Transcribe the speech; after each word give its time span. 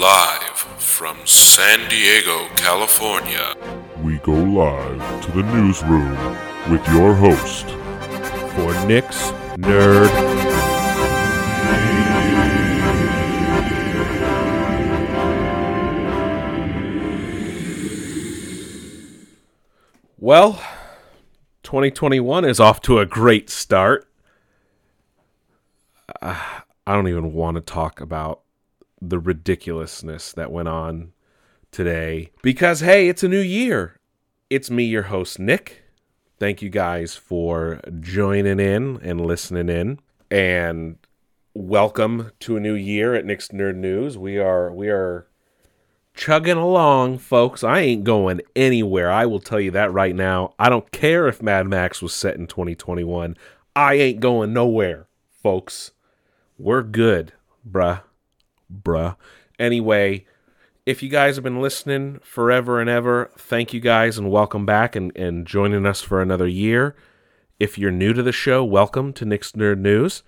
Live 0.00 0.56
from 0.78 1.18
San 1.26 1.86
Diego, 1.90 2.48
California. 2.56 3.54
We 4.02 4.16
go 4.20 4.32
live 4.32 5.24
to 5.26 5.32
the 5.32 5.42
newsroom 5.42 6.16
with 6.70 6.82
your 6.88 7.12
host, 7.12 7.66
for 8.54 8.72
Nick's 8.86 9.30
Nerd. 9.58 10.08
Well, 20.16 20.62
2021 21.62 22.46
is 22.46 22.58
off 22.58 22.80
to 22.82 23.00
a 23.00 23.04
great 23.04 23.50
start. 23.50 24.08
Uh, 26.22 26.40
I 26.86 26.94
don't 26.94 27.08
even 27.08 27.34
want 27.34 27.56
to 27.56 27.60
talk 27.60 28.00
about 28.00 28.40
the 29.00 29.18
ridiculousness 29.18 30.32
that 30.32 30.52
went 30.52 30.68
on 30.68 31.12
today 31.70 32.30
because, 32.42 32.80
hey, 32.80 33.08
it's 33.08 33.22
a 33.22 33.28
new 33.28 33.40
year. 33.40 33.96
It's 34.50 34.70
me, 34.70 34.84
your 34.84 35.04
host, 35.04 35.38
Nick. 35.38 35.84
Thank 36.38 36.62
you 36.62 36.70
guys 36.70 37.14
for 37.14 37.80
joining 38.00 38.60
in 38.60 38.98
and 39.02 39.20
listening 39.20 39.68
in. 39.68 40.00
And 40.30 40.96
welcome 41.54 42.32
to 42.40 42.56
a 42.56 42.60
new 42.60 42.74
year 42.74 43.14
at 43.14 43.24
Nick's 43.24 43.48
Nerd 43.48 43.76
News. 43.76 44.18
We 44.18 44.38
are 44.38 44.72
we 44.72 44.88
are 44.88 45.26
chugging 46.14 46.56
along, 46.56 47.18
folks. 47.18 47.62
I 47.62 47.80
ain't 47.80 48.04
going 48.04 48.40
anywhere. 48.56 49.10
I 49.10 49.26
will 49.26 49.40
tell 49.40 49.60
you 49.60 49.70
that 49.72 49.92
right 49.92 50.14
now. 50.14 50.54
I 50.58 50.68
don't 50.68 50.90
care 50.92 51.28
if 51.28 51.42
Mad 51.42 51.66
Max 51.66 52.02
was 52.02 52.14
set 52.14 52.36
in 52.36 52.46
2021. 52.46 53.36
I 53.76 53.94
ain't 53.94 54.20
going 54.20 54.52
nowhere, 54.52 55.06
folks. 55.42 55.92
We're 56.58 56.82
good, 56.82 57.32
bruh 57.68 58.02
bruh. 58.70 59.16
Anyway, 59.58 60.26
if 60.86 61.02
you 61.02 61.08
guys 61.08 61.36
have 61.36 61.44
been 61.44 61.60
listening 61.60 62.20
forever 62.22 62.80
and 62.80 62.88
ever, 62.88 63.30
thank 63.36 63.72
you 63.72 63.80
guys 63.80 64.16
and 64.16 64.30
welcome 64.30 64.64
back 64.64 64.96
and, 64.96 65.14
and 65.16 65.46
joining 65.46 65.86
us 65.86 66.00
for 66.00 66.22
another 66.22 66.48
year. 66.48 66.96
If 67.58 67.76
you're 67.76 67.90
new 67.90 68.12
to 68.12 68.22
the 68.22 68.32
show, 68.32 68.64
welcome 68.64 69.12
to 69.12 69.24
Nick's 69.24 69.52
Nerd 69.52 69.78
News. 69.78 70.22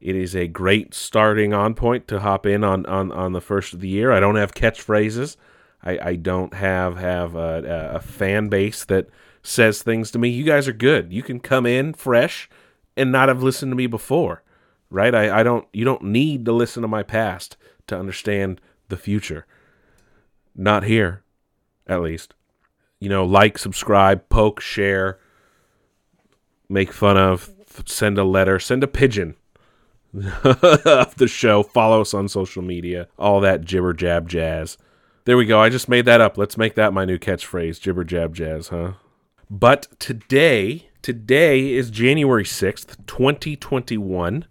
It 0.00 0.16
is 0.16 0.34
a 0.34 0.46
great 0.46 0.94
starting 0.94 1.52
on 1.52 1.74
point 1.74 2.08
to 2.08 2.20
hop 2.20 2.46
in 2.46 2.64
on, 2.64 2.86
on, 2.86 3.10
on 3.12 3.32
the 3.32 3.40
first 3.40 3.74
of 3.74 3.80
the 3.80 3.88
year. 3.88 4.12
I 4.12 4.20
don't 4.20 4.36
have 4.36 4.54
catchphrases. 4.54 5.36
I, 5.82 5.98
I 6.00 6.16
don't 6.16 6.54
have 6.54 6.96
have 6.98 7.34
a, 7.34 7.92
a 7.94 8.00
fan 8.00 8.48
base 8.48 8.84
that 8.84 9.08
says 9.42 9.82
things 9.82 10.10
to 10.12 10.18
me. 10.18 10.28
You 10.28 10.44
guys 10.44 10.68
are 10.68 10.72
good. 10.72 11.12
You 11.12 11.22
can 11.22 11.40
come 11.40 11.66
in 11.66 11.92
fresh 11.94 12.48
and 12.96 13.10
not 13.10 13.28
have 13.28 13.42
listened 13.42 13.72
to 13.72 13.76
me 13.76 13.86
before, 13.86 14.42
right? 14.90 15.14
I, 15.14 15.40
I 15.40 15.42
don't. 15.42 15.66
You 15.72 15.84
don't 15.84 16.04
need 16.04 16.44
to 16.44 16.52
listen 16.52 16.82
to 16.82 16.88
my 16.88 17.02
past 17.02 17.56
to 17.86 17.98
understand 17.98 18.60
the 18.88 18.96
future. 18.96 19.46
Not 20.54 20.84
here, 20.84 21.22
at 21.86 22.02
least. 22.02 22.34
You 23.00 23.08
know, 23.08 23.24
like, 23.24 23.58
subscribe, 23.58 24.28
poke, 24.28 24.60
share, 24.60 25.18
make 26.68 26.92
fun 26.92 27.16
of, 27.16 27.50
send 27.86 28.18
a 28.18 28.24
letter, 28.24 28.58
send 28.58 28.84
a 28.84 28.88
pigeon 28.88 29.34
of 30.14 31.14
the 31.16 31.28
show, 31.28 31.62
follow 31.62 32.02
us 32.02 32.14
on 32.14 32.28
social 32.28 32.62
media, 32.62 33.08
all 33.18 33.40
that 33.40 33.62
jibber 33.62 33.92
jab 33.92 34.28
jazz. 34.28 34.76
There 35.24 35.36
we 35.36 35.46
go. 35.46 35.60
I 35.60 35.68
just 35.68 35.88
made 35.88 36.04
that 36.06 36.20
up. 36.20 36.36
Let's 36.36 36.58
make 36.58 36.74
that 36.74 36.92
my 36.92 37.04
new 37.04 37.18
catchphrase 37.18 37.80
jibber 37.80 38.04
jab 38.04 38.34
jazz, 38.34 38.68
huh? 38.68 38.92
But 39.48 39.86
today, 39.98 40.88
today 41.00 41.72
is 41.72 41.90
January 41.90 42.44
6th, 42.44 43.06
2021. 43.06 44.46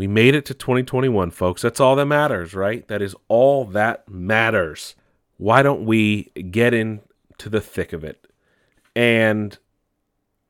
We 0.00 0.06
made 0.06 0.34
it 0.34 0.46
to 0.46 0.54
2021, 0.54 1.30
folks. 1.30 1.60
That's 1.60 1.78
all 1.78 1.94
that 1.96 2.06
matters, 2.06 2.54
right? 2.54 2.88
That 2.88 3.02
is 3.02 3.14
all 3.28 3.66
that 3.66 4.08
matters. 4.08 4.94
Why 5.36 5.62
don't 5.62 5.84
we 5.84 6.32
get 6.50 6.72
into 6.72 7.50
the 7.50 7.60
thick 7.60 7.92
of 7.92 8.02
it? 8.02 8.26
And 8.96 9.58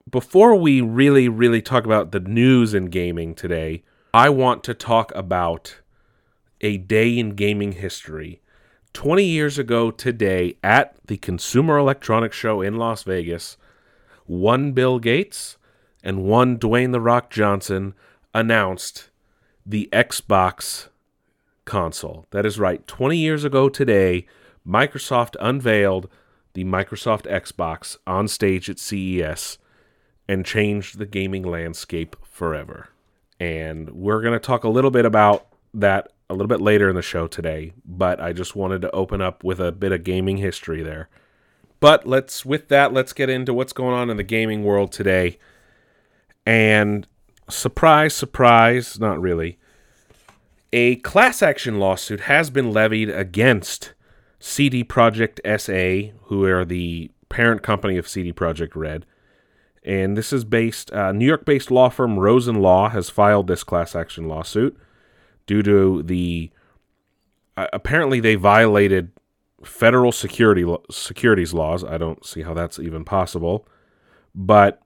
before 0.09 0.55
we 0.55 0.81
really, 0.81 1.29
really 1.29 1.61
talk 1.61 1.85
about 1.85 2.13
the 2.13 2.21
news 2.21 2.75
in 2.75 2.91
gaming 2.91 3.35
today, 3.35 3.83
I 4.15 4.29
want 4.29 4.63
to 4.63 4.73
talk 4.73 5.11
about 5.17 5.81
a 6.61 6.77
day 6.77 7.19
in 7.19 7.31
gaming 7.31 7.73
history. 7.73 8.41
20 8.93 9.25
years 9.25 9.59
ago 9.59 9.91
today 9.91 10.59
at 10.63 10.95
the 11.09 11.17
Consumer 11.17 11.77
Electronics 11.77 12.37
Show 12.37 12.61
in 12.61 12.77
Las 12.77 13.03
Vegas, 13.03 13.57
one 14.27 14.71
Bill 14.71 15.01
Gates 15.01 15.57
and 16.05 16.23
one 16.23 16.57
Dwayne 16.57 16.93
The 16.93 17.01
Rock 17.01 17.31
Johnson 17.31 17.95
announced 18.33 19.11
the 19.65 19.89
Xbox 19.93 20.89
console. 21.65 22.27
That 22.31 22.47
is 22.47 22.59
right. 22.59 22.87
20 22.87 23.17
years 23.17 23.45
ago 23.45 23.69
today, 23.69 24.27
Microsoft 24.67 25.37
unveiled 25.41 26.09
the 26.55 26.65
Microsoft 26.65 27.31
Xbox 27.31 27.97
on 28.07 28.29
stage 28.29 28.69
at 28.69 28.79
CES 28.79 29.59
and 30.29 30.45
changed 30.45 30.99
the 30.99 31.07
gaming 31.07 31.43
landscape 31.43 32.17
forever. 32.23 32.89
And 33.39 33.91
we're 33.91 34.21
going 34.21 34.35
to 34.35 34.39
talk 34.39 34.65
a 34.65 34.69
little 34.69 34.91
bit 34.91 35.05
about 35.05 35.47
that 35.75 36.13
a 36.29 36.35
little 36.35 36.49
bit 36.49 36.61
later 36.61 36.89
in 36.89 36.95
the 36.95 37.03
show 37.03 37.27
today, 37.27 37.73
but 37.85 38.21
I 38.21 38.33
just 38.33 38.55
wanted 38.55 38.83
to 38.83 38.91
open 38.93 39.21
up 39.21 39.43
with 39.43 39.59
a 39.59 39.73
bit 39.73 39.91
of 39.91 40.05
gaming 40.05 40.37
history 40.37 40.83
there. 40.83 41.09
But 41.81 42.07
let's 42.07 42.45
with 42.45 42.69
that, 42.69 42.93
let's 42.93 43.13
get 43.13 43.29
into 43.29 43.53
what's 43.53 43.73
going 43.73 43.95
on 43.95 44.11
in 44.11 44.17
the 44.17 44.23
gaming 44.23 44.63
world 44.63 44.93
today. 44.93 45.39
And 46.47 47.07
surprise, 47.51 48.15
surprise, 48.15 48.99
not 48.99 49.21
really. 49.21 49.59
A 50.73 50.97
class 50.97 51.43
action 51.43 51.79
lawsuit 51.79 52.21
has 52.23 52.51
been 52.51 52.73
levied 52.73 53.11
against 53.11 53.93
CD 54.39 54.85
Projekt 54.85 55.41
SA, 55.61 56.13
who 56.25 56.45
are 56.45 56.65
the 56.65 57.11
parent 57.29 57.63
company 57.63 57.97
of 57.97 58.09
CD 58.09 58.33
Projekt 58.33 58.75
Red. 58.75 59.05
And 59.83 60.17
this 60.17 60.33
is 60.33 60.45
based, 60.45 60.93
uh, 60.93 61.13
New 61.13 61.27
York 61.27 61.45
based 61.45 61.71
law 61.71 61.89
firm 61.89 62.19
Rosen 62.19 62.57
Law 62.57 62.89
has 62.91 63.11
filed 63.11 63.47
this 63.47 63.65
class 63.65 63.95
action 63.95 64.29
lawsuit 64.29 64.77
due 65.47 65.63
to 65.63 66.03
the. 66.03 66.51
Uh, 67.57 67.67
apparently, 67.73 68.21
they 68.21 68.35
violated 68.35 69.11
federal 69.65 70.13
security 70.13 70.65
securities 70.91 71.53
laws. 71.53 71.83
I 71.85 71.99
don't 71.99 72.25
see 72.25 72.43
how 72.43 72.55
that's 72.55 72.79
even 72.79 73.05
possible. 73.05 73.67
But 74.35 74.81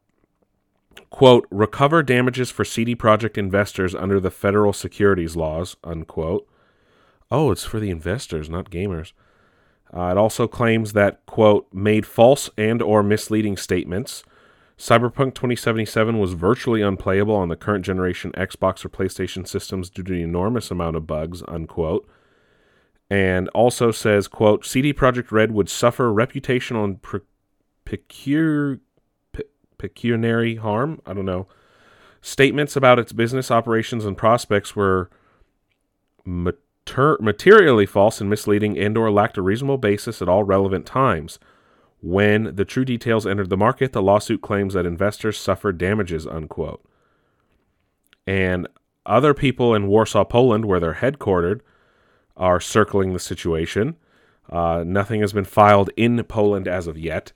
quote, 1.14 1.46
recover 1.48 2.02
damages 2.02 2.50
for 2.50 2.64
CD 2.64 2.96
Projekt 2.96 3.38
investors 3.38 3.94
under 3.94 4.18
the 4.18 4.32
federal 4.32 4.72
securities 4.72 5.36
laws, 5.36 5.76
unquote. 5.84 6.44
Oh, 7.30 7.52
it's 7.52 7.62
for 7.62 7.78
the 7.78 7.90
investors, 7.90 8.50
not 8.50 8.68
gamers. 8.68 9.12
Uh, 9.96 10.06
it 10.06 10.16
also 10.16 10.48
claims 10.48 10.92
that, 10.92 11.24
quote, 11.26 11.68
made 11.72 12.04
false 12.04 12.50
and 12.58 12.82
or 12.82 13.04
misleading 13.04 13.56
statements. 13.56 14.24
Cyberpunk 14.76 15.36
2077 15.36 16.18
was 16.18 16.32
virtually 16.32 16.82
unplayable 16.82 17.36
on 17.36 17.48
the 17.48 17.54
current 17.54 17.84
generation 17.84 18.32
Xbox 18.32 18.84
or 18.84 18.88
PlayStation 18.88 19.46
systems 19.46 19.90
due 19.90 20.02
to 20.02 20.12
the 20.14 20.22
enormous 20.22 20.72
amount 20.72 20.96
of 20.96 21.06
bugs, 21.06 21.44
unquote. 21.46 22.08
And 23.08 23.48
also 23.50 23.92
says, 23.92 24.26
quote, 24.26 24.66
CD 24.66 24.92
Projekt 24.92 25.30
Red 25.30 25.52
would 25.52 25.68
suffer 25.68 26.12
reputational 26.12 26.82
and 26.82 27.00
pre- 27.00 27.20
pecuniary 29.88 30.56
harm. 30.56 31.00
I 31.04 31.12
don't 31.12 31.26
know. 31.26 31.46
Statements 32.22 32.74
about 32.74 32.98
its 32.98 33.12
business 33.12 33.50
operations 33.50 34.06
and 34.06 34.16
prospects 34.16 34.74
were 34.74 35.10
mater- 36.24 37.18
materially 37.20 37.84
false 37.84 38.20
and 38.20 38.30
misleading 38.30 38.78
and 38.78 38.96
or 38.96 39.10
lacked 39.10 39.36
a 39.36 39.42
reasonable 39.42 39.76
basis 39.76 40.22
at 40.22 40.28
all 40.28 40.42
relevant 40.42 40.86
times. 40.86 41.38
When 42.00 42.56
the 42.56 42.64
true 42.64 42.86
details 42.86 43.26
entered 43.26 43.50
the 43.50 43.58
market, 43.58 43.92
the 43.92 44.02
lawsuit 44.02 44.40
claims 44.40 44.72
that 44.72 44.86
investors 44.86 45.38
suffered 45.38 45.76
damages, 45.76 46.26
unquote. 46.26 46.82
And 48.26 48.68
other 49.04 49.34
people 49.34 49.74
in 49.74 49.86
Warsaw, 49.86 50.24
Poland, 50.24 50.64
where 50.64 50.80
they're 50.80 50.94
headquartered, 50.94 51.60
are 52.38 52.60
circling 52.60 53.12
the 53.12 53.18
situation. 53.18 53.96
Uh, 54.50 54.82
nothing 54.86 55.20
has 55.20 55.34
been 55.34 55.44
filed 55.44 55.90
in 55.94 56.22
Poland 56.24 56.68
as 56.68 56.86
of 56.86 56.98
yet 56.98 57.32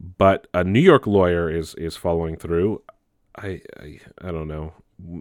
but 0.00 0.46
a 0.54 0.64
New 0.64 0.80
York 0.80 1.06
lawyer 1.06 1.50
is 1.50 1.74
is 1.74 1.96
following 1.96 2.36
through. 2.36 2.82
I 3.36 3.60
I, 3.78 4.00
I 4.22 4.30
don't 4.32 4.48
know. 4.48 4.72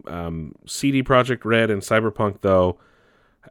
Um, 0.07 0.55
CD 0.65 1.03
Projekt 1.03 1.45
Red 1.45 1.69
and 1.69 1.81
Cyberpunk 1.81 2.41
though 2.41 2.79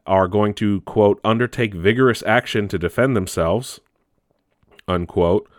are 0.05 0.27
going 0.27 0.53
to 0.55 0.81
quote 0.81 1.19
undertake 1.23 1.73
vigorous 1.73 2.23
action 2.23 2.67
to 2.67 2.77
defend 2.77 3.15
themselves 3.15 3.79
unquote 4.87 5.49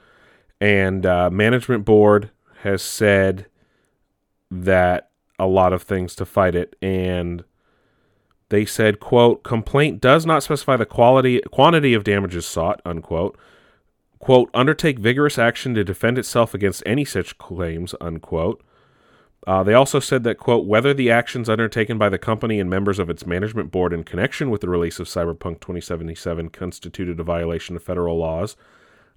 and 0.60 1.06
uh, 1.06 1.30
management 1.30 1.84
board 1.84 2.30
has 2.62 2.82
said 2.82 3.46
that 4.50 5.10
a 5.38 5.46
lot 5.46 5.72
of 5.72 5.82
things 5.82 6.14
to 6.14 6.24
fight 6.24 6.54
it 6.54 6.76
and 6.82 7.44
they 8.50 8.64
said 8.64 9.00
quote 9.00 9.42
complaint 9.42 10.00
does 10.00 10.26
not 10.26 10.42
specify 10.42 10.76
the 10.76 10.86
quality 10.86 11.40
quantity 11.50 11.94
of 11.94 12.04
damages 12.04 12.46
sought 12.46 12.80
unquote 12.84 13.38
quote, 14.20 14.50
undertake 14.54 14.98
vigorous 14.98 15.38
action 15.38 15.74
to 15.74 15.82
defend 15.82 16.18
itself 16.18 16.54
against 16.54 16.82
any 16.86 17.04
such 17.04 17.38
claims, 17.38 17.94
unquote. 18.00 18.62
Uh, 19.46 19.62
they 19.62 19.72
also 19.72 19.98
said 19.98 20.22
that, 20.22 20.36
quote, 20.36 20.66
whether 20.66 20.92
the 20.92 21.10
actions 21.10 21.48
undertaken 21.48 21.96
by 21.96 22.10
the 22.10 22.18
company 22.18 22.60
and 22.60 22.68
members 22.68 22.98
of 22.98 23.08
its 23.08 23.24
management 23.24 23.72
board 23.72 23.92
in 23.94 24.04
connection 24.04 24.50
with 24.50 24.60
the 24.60 24.68
release 24.68 25.00
of 25.00 25.06
Cyberpunk 25.06 25.60
2077 25.60 26.50
constituted 26.50 27.18
a 27.18 27.24
violation 27.24 27.74
of 27.74 27.82
federal 27.82 28.18
laws, 28.18 28.56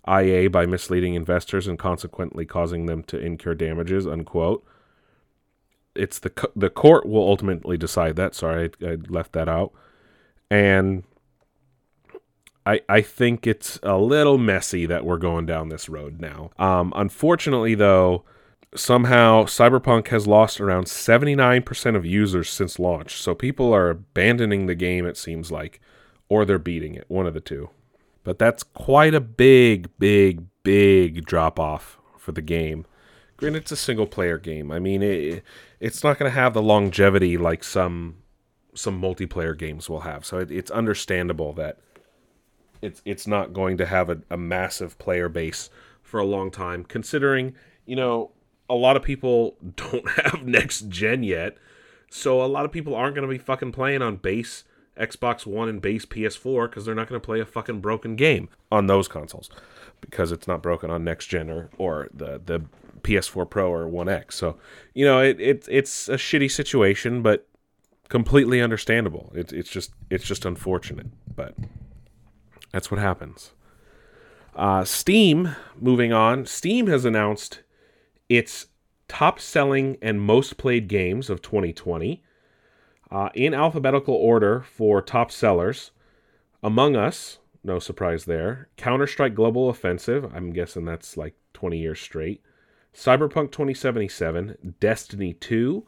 IA 0.07 0.49
by 0.49 0.65
misleading 0.65 1.15
investors 1.15 1.67
and 1.67 1.77
consequently 1.77 2.45
causing 2.45 2.85
them 2.85 3.03
to 3.03 3.19
incur 3.19 3.53
damages, 3.53 4.07
unquote. 4.07 4.65
It's 5.93 6.17
the 6.17 6.31
the 6.55 6.69
court 6.69 7.05
will 7.05 7.27
ultimately 7.27 7.77
decide 7.77 8.15
that. 8.15 8.33
Sorry, 8.33 8.71
I, 8.81 8.85
I 8.85 8.95
left 9.09 9.33
that 9.33 9.49
out. 9.49 9.73
And 10.49 11.03
I 12.65 12.81
I 12.89 13.01
think 13.01 13.47
it's 13.47 13.79
a 13.83 13.97
little 13.97 14.37
messy 14.37 14.85
that 14.85 15.05
we're 15.05 15.17
going 15.17 15.45
down 15.45 15.69
this 15.69 15.89
road 15.89 16.19
now. 16.19 16.51
Um, 16.57 16.93
unfortunately, 16.95 17.75
though, 17.75 18.23
somehow 18.75 19.43
Cyberpunk 19.43 20.07
has 20.07 20.27
lost 20.27 20.59
around 20.59 20.85
79% 20.85 21.95
of 21.95 22.05
users 22.05 22.49
since 22.49 22.79
launch. 22.79 23.21
So 23.21 23.35
people 23.35 23.73
are 23.73 23.89
abandoning 23.89 24.65
the 24.65 24.75
game, 24.75 25.05
it 25.05 25.17
seems 25.17 25.51
like, 25.51 25.79
or 26.29 26.45
they're 26.45 26.59
beating 26.59 26.95
it, 26.95 27.05
one 27.07 27.27
of 27.27 27.33
the 27.33 27.41
two. 27.41 27.69
But 28.23 28.39
that's 28.39 28.63
quite 28.63 29.13
a 29.13 29.19
big, 29.19 29.89
big, 29.99 30.45
big 30.63 31.25
drop 31.25 31.59
off 31.59 31.99
for 32.17 32.31
the 32.31 32.41
game. 32.41 32.85
Granted, 33.37 33.63
it's 33.63 33.71
a 33.71 33.77
single 33.77 34.07
player 34.07 34.37
game. 34.37 34.71
I 34.71 34.79
mean, 34.79 35.03
it, 35.03 35.43
it's 35.79 36.03
not 36.03 36.17
going 36.17 36.31
to 36.31 36.35
have 36.35 36.53
the 36.53 36.61
longevity 36.61 37.37
like 37.37 37.63
some 37.63 38.17
some 38.75 38.99
multiplayer 38.99 39.55
games 39.55 39.87
will 39.87 39.99
have. 39.99 40.25
So 40.25 40.39
it, 40.39 40.49
it's 40.49 40.71
understandable 40.71 41.53
that 41.53 41.77
it's 42.83 43.01
it's 43.05 43.25
not 43.25 43.53
going 43.53 43.77
to 43.77 43.85
have 43.85 44.09
a, 44.09 44.19
a 44.29 44.37
massive 44.37 44.97
player 44.99 45.29
base 45.29 45.69
for 46.01 46.19
a 46.19 46.25
long 46.25 46.51
time, 46.51 46.83
considering 46.83 47.55
you 47.85 47.95
know 47.95 48.31
a 48.69 48.75
lot 48.75 48.95
of 48.95 49.03
people 49.03 49.55
don't 49.75 50.09
have 50.11 50.45
next 50.45 50.89
gen 50.89 51.23
yet. 51.23 51.57
So 52.09 52.43
a 52.43 52.45
lot 52.45 52.65
of 52.65 52.71
people 52.71 52.93
aren't 52.93 53.15
going 53.15 53.27
to 53.27 53.31
be 53.31 53.39
fucking 53.39 53.71
playing 53.71 54.03
on 54.03 54.17
base 54.17 54.65
Xbox 54.97 55.45
One 55.45 55.67
and 55.67 55.81
base 55.81 56.05
PS4 56.05 56.69
because 56.69 56.85
they're 56.85 56.93
not 56.93 57.07
going 57.07 57.19
to 57.19 57.25
play 57.25 57.39
a 57.39 57.45
fucking 57.45 57.81
broken 57.81 58.15
game 58.15 58.49
on 58.71 58.85
those 58.85 59.07
consoles 59.07 59.49
because 59.99 60.31
it's 60.31 60.47
not 60.47 60.61
broken 60.61 60.91
on 60.91 61.03
next 61.03 61.27
gen 61.27 61.49
or, 61.49 61.69
or 61.77 62.09
the 62.13 62.41
the 62.45 62.65
PS4 63.01 63.49
Pro 63.49 63.71
or 63.71 63.87
One 63.87 64.09
X. 64.09 64.35
So 64.35 64.57
you 64.93 65.05
know 65.05 65.21
it, 65.21 65.39
it 65.39 65.67
it's 65.69 66.09
a 66.09 66.15
shitty 66.15 66.51
situation, 66.51 67.21
but 67.21 67.47
completely 68.09 68.61
understandable. 68.61 69.31
It's 69.33 69.51
it's 69.53 69.69
just 69.69 69.91
it's 70.09 70.25
just 70.25 70.45
unfortunate, 70.45 71.07
but 71.35 71.55
that's 72.73 72.91
what 72.91 72.99
happens. 72.99 73.51
Uh, 74.55 74.83
Steam, 74.83 75.55
moving 75.79 76.11
on. 76.11 76.45
Steam 76.45 76.87
has 76.87 77.05
announced 77.05 77.61
its 78.27 78.67
top 79.07 79.39
selling 79.39 79.97
and 80.01 80.19
most 80.19 80.57
played 80.57 80.87
games 80.87 81.29
of 81.29 81.41
2020 81.41 82.21
uh, 83.11 83.29
in 83.35 83.53
alphabetical 83.53 84.15
order 84.15 84.61
for 84.61 85.01
top 85.01 85.31
sellers. 85.31 85.91
Among 86.63 86.95
Us, 86.95 87.39
no 87.63 87.79
surprise 87.79 88.25
there. 88.25 88.69
Counter 88.75 89.07
Strike 89.07 89.35
Global 89.35 89.69
Offensive, 89.69 90.31
I'm 90.33 90.51
guessing 90.51 90.85
that's 90.85 91.15
like 91.15 91.35
20 91.53 91.77
years 91.77 91.99
straight. 91.99 92.41
Cyberpunk 92.93 93.51
2077, 93.51 94.75
Destiny 94.79 95.33
2, 95.33 95.85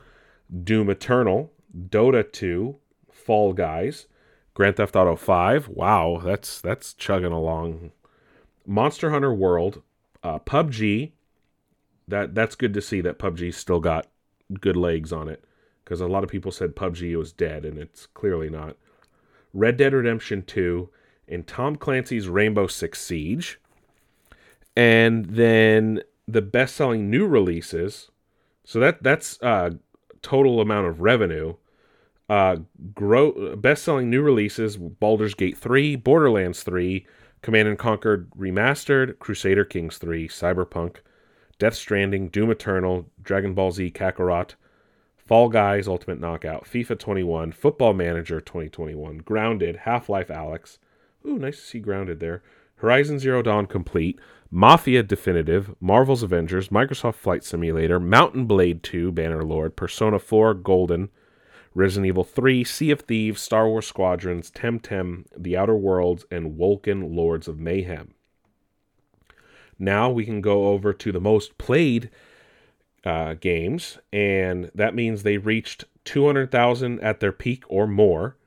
Doom 0.63 0.89
Eternal, 0.89 1.51
Dota 1.89 2.31
2, 2.31 2.75
Fall 3.11 3.53
Guys, 3.53 4.07
Grand 4.55 4.77
Theft 4.77 4.95
Auto 4.95 5.15
5. 5.15 5.67
Wow, 5.67 6.21
that's 6.23 6.59
that's 6.59 6.93
chugging 6.95 7.31
along. 7.31 7.91
Monster 8.65 9.11
Hunter 9.11 9.33
World, 9.33 9.83
uh, 10.23 10.39
PUBG, 10.39 11.11
that 12.07 12.33
that's 12.33 12.55
good 12.55 12.73
to 12.73 12.81
see 12.81 13.01
that 13.01 13.19
PUBG 13.19 13.53
still 13.53 13.79
got 13.79 14.07
good 14.59 14.75
legs 14.77 15.11
on 15.13 15.29
it 15.29 15.43
because 15.83 16.01
a 16.01 16.07
lot 16.07 16.23
of 16.23 16.29
people 16.29 16.51
said 16.51 16.75
PUBG 16.75 17.15
was 17.15 17.31
dead 17.31 17.65
and 17.65 17.77
it's 17.77 18.07
clearly 18.07 18.49
not. 18.49 18.77
Red 19.53 19.77
Dead 19.77 19.93
Redemption 19.93 20.43
2 20.43 20.89
and 21.27 21.45
Tom 21.45 21.75
Clancy's 21.75 22.27
Rainbow 22.27 22.67
Six 22.67 23.01
Siege. 23.01 23.59
And 24.75 25.25
then 25.25 26.01
the 26.27 26.41
best-selling 26.41 27.09
new 27.09 27.27
releases. 27.27 28.09
So 28.63 28.79
that 28.79 29.03
that's 29.03 29.41
uh 29.41 29.71
total 30.21 30.59
amount 30.59 30.87
of 30.87 31.01
revenue. 31.01 31.55
Uh 32.27 32.57
best-selling 32.77 34.09
new 34.09 34.21
releases 34.21 34.77
Baldur's 34.77 35.35
Gate 35.35 35.57
3, 35.57 35.95
Borderlands 35.95 36.63
3, 36.63 37.05
Command 37.41 37.67
and 37.67 37.77
Conquer 37.77 38.27
Remastered, 38.37 39.19
Crusader 39.19 39.63
Kings 39.65 39.97
3, 39.97 40.27
Cyberpunk 40.27 40.97
Death 41.57 41.75
Stranding, 41.75 42.29
Doom 42.29 42.51
Eternal, 42.51 43.09
Dragon 43.21 43.53
Ball 43.53 43.71
Z 43.71 43.91
Kakarot, 43.91 44.55
Fall 45.15 45.49
Guys 45.49 45.87
Ultimate 45.87 46.19
Knockout, 46.19 46.65
FIFA 46.65 46.99
21, 46.99 47.51
Football 47.51 47.93
Manager 47.93 48.41
2021, 48.41 49.19
Grounded, 49.19 49.77
Half 49.77 50.09
Life 50.09 50.27
Alyx. 50.27 50.79
Ooh, 51.25 51.37
nice 51.37 51.57
to 51.57 51.65
see 51.65 51.79
Grounded 51.79 52.19
there. 52.19 52.43
Horizon 52.77 53.19
Zero 53.19 53.41
Dawn 53.41 53.65
Complete, 53.67 54.19
Mafia 54.51 55.01
Definitive, 55.01 55.73
Marvel's 55.79 56.23
Avengers, 56.23 56.69
Microsoft 56.69 57.15
Flight 57.15 57.43
Simulator, 57.43 57.99
Mount 57.99 58.35
and 58.35 58.47
Blade 58.47 58.83
2, 58.83 59.11
Bannerlord, 59.11 59.75
Persona 59.75 60.19
4, 60.19 60.53
Golden, 60.55 61.09
Resident 61.75 62.07
Evil 62.07 62.23
3, 62.23 62.63
Sea 62.63 62.91
of 62.91 63.01
Thieves, 63.01 63.41
Star 63.41 63.67
Wars 63.67 63.85
Squadrons, 63.85 64.49
Temtem, 64.49 65.25
The 65.37 65.57
Outer 65.57 65.75
Worlds, 65.75 66.25
and 66.31 66.57
Wolcen 66.57 67.13
Lords 67.13 67.49
of 67.49 67.59
Mayhem. 67.59 68.13
Now 69.77 70.09
we 70.09 70.23
can 70.23 70.39
go 70.39 70.69
over 70.69 70.93
to 70.93 71.11
the 71.11 71.19
most 71.19 71.57
played 71.57 72.09
uh, 73.03 73.33
games, 73.33 73.99
and 74.13 74.71
that 74.73 74.95
means 74.95 75.23
they 75.23 75.37
reached 75.37 75.83
200,000 76.05 77.01
at 77.01 77.19
their 77.19 77.33
peak 77.33 77.65
or 77.67 77.85
more. 77.85 78.37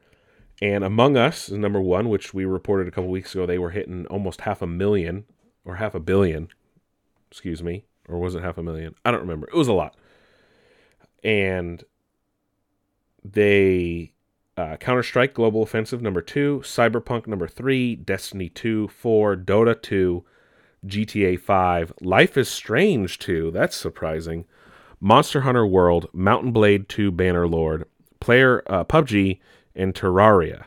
And 0.62 0.82
Among 0.82 1.18
Us 1.18 1.50
is 1.50 1.58
number 1.58 1.82
one, 1.82 2.08
which 2.08 2.32
we 2.32 2.46
reported 2.46 2.88
a 2.88 2.90
couple 2.90 3.10
weeks 3.10 3.34
ago. 3.34 3.44
They 3.44 3.58
were 3.58 3.70
hitting 3.70 4.06
almost 4.06 4.40
half 4.40 4.62
a 4.62 4.66
million 4.66 5.26
or 5.66 5.76
half 5.76 5.94
a 5.94 6.00
billion, 6.00 6.48
excuse 7.30 7.62
me, 7.62 7.84
or 8.08 8.18
was 8.18 8.34
it 8.34 8.42
half 8.42 8.56
a 8.56 8.62
million? 8.62 8.94
I 9.04 9.10
don't 9.10 9.20
remember. 9.20 9.48
It 9.48 9.54
was 9.54 9.68
a 9.68 9.74
lot. 9.74 9.94
And 11.22 11.84
they 13.32 14.12
uh, 14.58 14.76
Counter 14.76 15.04
Strike 15.04 15.34
Global 15.34 15.62
Offensive 15.62 16.02
number 16.02 16.20
two, 16.20 16.60
Cyberpunk 16.64 17.26
number 17.28 17.46
three, 17.46 17.94
Destiny 17.94 18.48
2, 18.48 18.88
4, 18.88 19.36
Dota 19.36 19.80
2, 19.80 20.24
GTA 20.84 21.38
5, 21.38 21.92
Life 22.00 22.36
is 22.36 22.48
Strange 22.48 23.20
2, 23.20 23.52
that's 23.52 23.76
surprising, 23.76 24.44
Monster 25.00 25.42
Hunter 25.42 25.64
World, 25.64 26.08
Mount 26.12 26.44
and 26.46 26.54
Blade 26.54 26.88
2 26.88 27.12
Bannerlord, 27.12 27.84
Player 28.18 28.64
uh, 28.66 28.82
PUBG, 28.82 29.38
and 29.76 29.94
Terraria. 29.94 30.64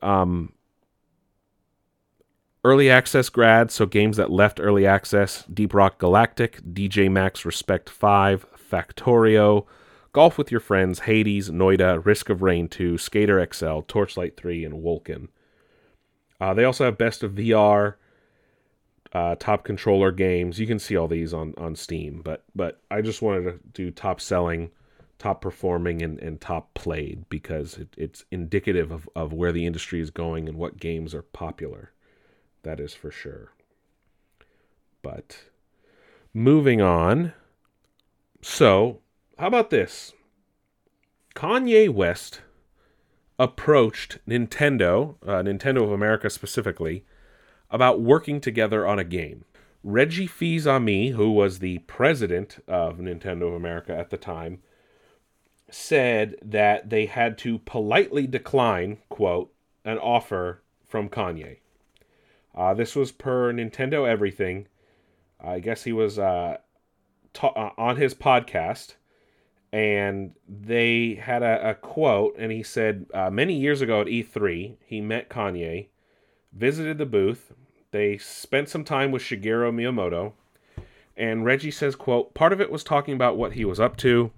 Um, 0.00 0.54
early 2.64 2.88
access 2.88 3.28
grad, 3.28 3.70
so 3.70 3.84
games 3.84 4.16
that 4.16 4.30
left 4.30 4.58
early 4.58 4.86
access 4.86 5.44
Deep 5.52 5.74
Rock 5.74 5.98
Galactic, 5.98 6.62
DJ 6.62 7.10
Max 7.10 7.44
Respect 7.44 7.90
5, 7.90 8.46
Factorio, 8.70 9.66
Golf 10.12 10.36
with 10.36 10.50
Your 10.50 10.60
Friends, 10.60 11.00
Hades, 11.00 11.48
Noita, 11.48 12.04
Risk 12.04 12.28
of 12.28 12.42
Rain 12.42 12.68
2, 12.68 12.98
Skater 12.98 13.46
XL, 13.52 13.80
Torchlight 13.80 14.36
3, 14.36 14.64
and 14.64 14.74
Wolcen. 14.82 15.28
Uh, 16.40 16.52
they 16.52 16.64
also 16.64 16.84
have 16.84 16.98
Best 16.98 17.22
of 17.22 17.32
VR, 17.32 17.94
uh, 19.12 19.36
top 19.36 19.64
controller 19.64 20.10
games. 20.10 20.58
You 20.58 20.66
can 20.66 20.78
see 20.78 20.96
all 20.96 21.08
these 21.08 21.32
on, 21.32 21.54
on 21.56 21.76
Steam, 21.76 22.20
but 22.22 22.44
but 22.54 22.80
I 22.90 23.00
just 23.00 23.22
wanted 23.22 23.44
to 23.44 23.60
do 23.72 23.90
top 23.90 24.20
selling, 24.20 24.70
top 25.18 25.40
performing, 25.40 26.02
and, 26.02 26.18
and 26.18 26.40
top 26.40 26.74
played 26.74 27.28
because 27.28 27.78
it, 27.78 27.88
it's 27.96 28.24
indicative 28.30 28.90
of, 28.90 29.08
of 29.14 29.32
where 29.32 29.52
the 29.52 29.66
industry 29.66 30.00
is 30.00 30.10
going 30.10 30.48
and 30.48 30.58
what 30.58 30.80
games 30.80 31.14
are 31.14 31.22
popular. 31.22 31.92
That 32.62 32.80
is 32.80 32.94
for 32.94 33.10
sure. 33.10 33.52
But 35.02 35.44
moving 36.32 36.80
on. 36.80 37.34
So, 38.40 39.01
how 39.42 39.48
about 39.48 39.70
this? 39.70 40.12
Kanye 41.34 41.88
West 41.88 42.42
approached 43.40 44.20
Nintendo, 44.24 45.16
uh, 45.26 45.42
Nintendo 45.42 45.82
of 45.82 45.90
America 45.90 46.30
specifically, 46.30 47.04
about 47.68 48.00
working 48.00 48.40
together 48.40 48.86
on 48.86 49.00
a 49.00 49.04
game. 49.04 49.44
Reggie 49.82 50.28
Fils-Aimé, 50.28 51.14
who 51.14 51.32
was 51.32 51.58
the 51.58 51.78
president 51.78 52.62
of 52.68 52.98
Nintendo 52.98 53.48
of 53.48 53.54
America 53.54 53.92
at 53.92 54.10
the 54.10 54.16
time, 54.16 54.62
said 55.68 56.36
that 56.40 56.90
they 56.90 57.06
had 57.06 57.36
to 57.38 57.58
politely 57.58 58.28
decline, 58.28 58.98
quote, 59.08 59.52
an 59.84 59.98
offer 59.98 60.62
from 60.86 61.08
Kanye. 61.08 61.56
Uh, 62.54 62.74
this 62.74 62.94
was 62.94 63.10
per 63.10 63.52
Nintendo 63.52 64.08
Everything. 64.08 64.68
I 65.40 65.58
guess 65.58 65.82
he 65.82 65.92
was 65.92 66.16
uh, 66.16 66.58
ta- 67.32 67.48
uh, 67.48 67.70
on 67.76 67.96
his 67.96 68.14
podcast, 68.14 68.94
and 69.72 70.32
they 70.46 71.14
had 71.14 71.42
a, 71.42 71.70
a 71.70 71.74
quote, 71.74 72.36
and 72.38 72.52
he 72.52 72.62
said, 72.62 73.06
uh, 73.14 73.30
Many 73.30 73.54
years 73.54 73.80
ago 73.80 74.02
at 74.02 74.06
E3, 74.06 74.76
he 74.84 75.00
met 75.00 75.30
Kanye, 75.30 75.88
visited 76.52 76.98
the 76.98 77.06
booth, 77.06 77.52
they 77.92 78.18
spent 78.18 78.68
some 78.68 78.84
time 78.84 79.10
with 79.10 79.22
Shigeru 79.22 79.72
Miyamoto, 79.72 80.32
And 81.16 81.44
Reggie 81.44 81.70
says, 81.70 81.94
quote, 81.94 82.34
part 82.34 82.52
of 82.52 82.60
it 82.60 82.72
was 82.72 82.82
talking 82.82 83.14
about 83.14 83.36
what 83.36 83.52
he 83.52 83.64
was 83.64 83.78
up 83.78 83.96
to. 83.98 84.30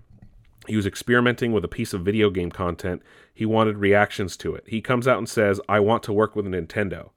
He 0.66 0.76
was 0.76 0.86
experimenting 0.86 1.52
with 1.52 1.64
a 1.64 1.68
piece 1.68 1.92
of 1.92 2.04
video 2.04 2.30
game 2.30 2.50
content. 2.50 3.02
He 3.32 3.46
wanted 3.46 3.78
reactions 3.78 4.36
to 4.38 4.54
it. 4.54 4.64
He 4.66 4.80
comes 4.80 5.06
out 5.06 5.18
and 5.18 5.28
says, 5.28 5.60
I 5.68 5.78
want 5.80 6.02
to 6.04 6.12
work 6.12 6.34
with 6.34 6.46
Nintendo. 6.46 7.10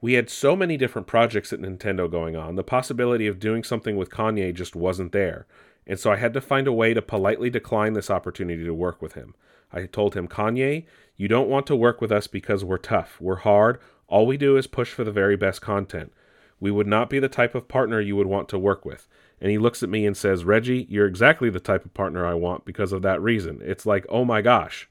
We 0.00 0.12
had 0.12 0.30
so 0.30 0.54
many 0.54 0.76
different 0.76 1.08
projects 1.08 1.52
at 1.52 1.60
Nintendo 1.60 2.08
going 2.08 2.36
on. 2.36 2.54
The 2.54 2.62
possibility 2.62 3.26
of 3.26 3.40
doing 3.40 3.64
something 3.64 3.96
with 3.96 4.10
Kanye 4.10 4.54
just 4.54 4.76
wasn't 4.76 5.12
there. 5.12 5.46
And 5.86 5.98
so 5.98 6.10
I 6.10 6.16
had 6.16 6.34
to 6.34 6.40
find 6.40 6.66
a 6.66 6.72
way 6.72 6.94
to 6.94 7.02
politely 7.02 7.50
decline 7.50 7.92
this 7.92 8.10
opportunity 8.10 8.64
to 8.64 8.74
work 8.74 9.00
with 9.00 9.14
him. 9.14 9.34
I 9.72 9.86
told 9.86 10.14
him, 10.14 10.28
Kanye, 10.28 10.84
you 11.16 11.28
don't 11.28 11.48
want 11.48 11.66
to 11.68 11.76
work 11.76 12.00
with 12.00 12.12
us 12.12 12.26
because 12.26 12.64
we're 12.64 12.78
tough. 12.78 13.18
We're 13.20 13.36
hard. 13.36 13.78
All 14.08 14.26
we 14.26 14.36
do 14.36 14.56
is 14.56 14.66
push 14.66 14.92
for 14.92 15.04
the 15.04 15.12
very 15.12 15.36
best 15.36 15.60
content. 15.60 16.12
We 16.60 16.70
would 16.70 16.86
not 16.86 17.10
be 17.10 17.18
the 17.18 17.28
type 17.28 17.54
of 17.54 17.68
partner 17.68 18.00
you 18.00 18.16
would 18.16 18.26
want 18.26 18.48
to 18.50 18.58
work 18.58 18.84
with. 18.84 19.08
And 19.40 19.50
he 19.50 19.58
looks 19.58 19.82
at 19.82 19.88
me 19.88 20.06
and 20.06 20.16
says, 20.16 20.44
Reggie, 20.44 20.86
you're 20.88 21.06
exactly 21.06 21.50
the 21.50 21.60
type 21.60 21.84
of 21.84 21.94
partner 21.94 22.26
I 22.26 22.34
want 22.34 22.64
because 22.64 22.92
of 22.92 23.02
that 23.02 23.20
reason. 23.20 23.60
It's 23.62 23.84
like, 23.84 24.06
oh 24.08 24.24
my 24.24 24.40
gosh. 24.40 24.88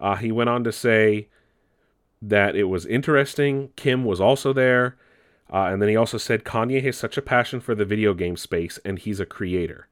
Uh, 0.00 0.16
he 0.16 0.32
went 0.32 0.48
on 0.50 0.64
to 0.64 0.72
say 0.72 1.28
that 2.22 2.56
it 2.56 2.64
was 2.64 2.86
interesting. 2.86 3.70
Kim 3.76 4.04
was 4.04 4.20
also 4.20 4.52
there. 4.52 4.96
Uh, 5.52 5.66
and 5.66 5.82
then 5.82 5.88
he 5.88 5.96
also 5.96 6.16
said 6.16 6.44
Kanye 6.44 6.82
has 6.82 6.96
such 6.96 7.18
a 7.18 7.22
passion 7.22 7.60
for 7.60 7.74
the 7.74 7.84
video 7.84 8.14
game 8.14 8.36
space 8.36 8.78
and 8.84 8.98
he's 8.98 9.20
a 9.20 9.26
creator. 9.26 9.86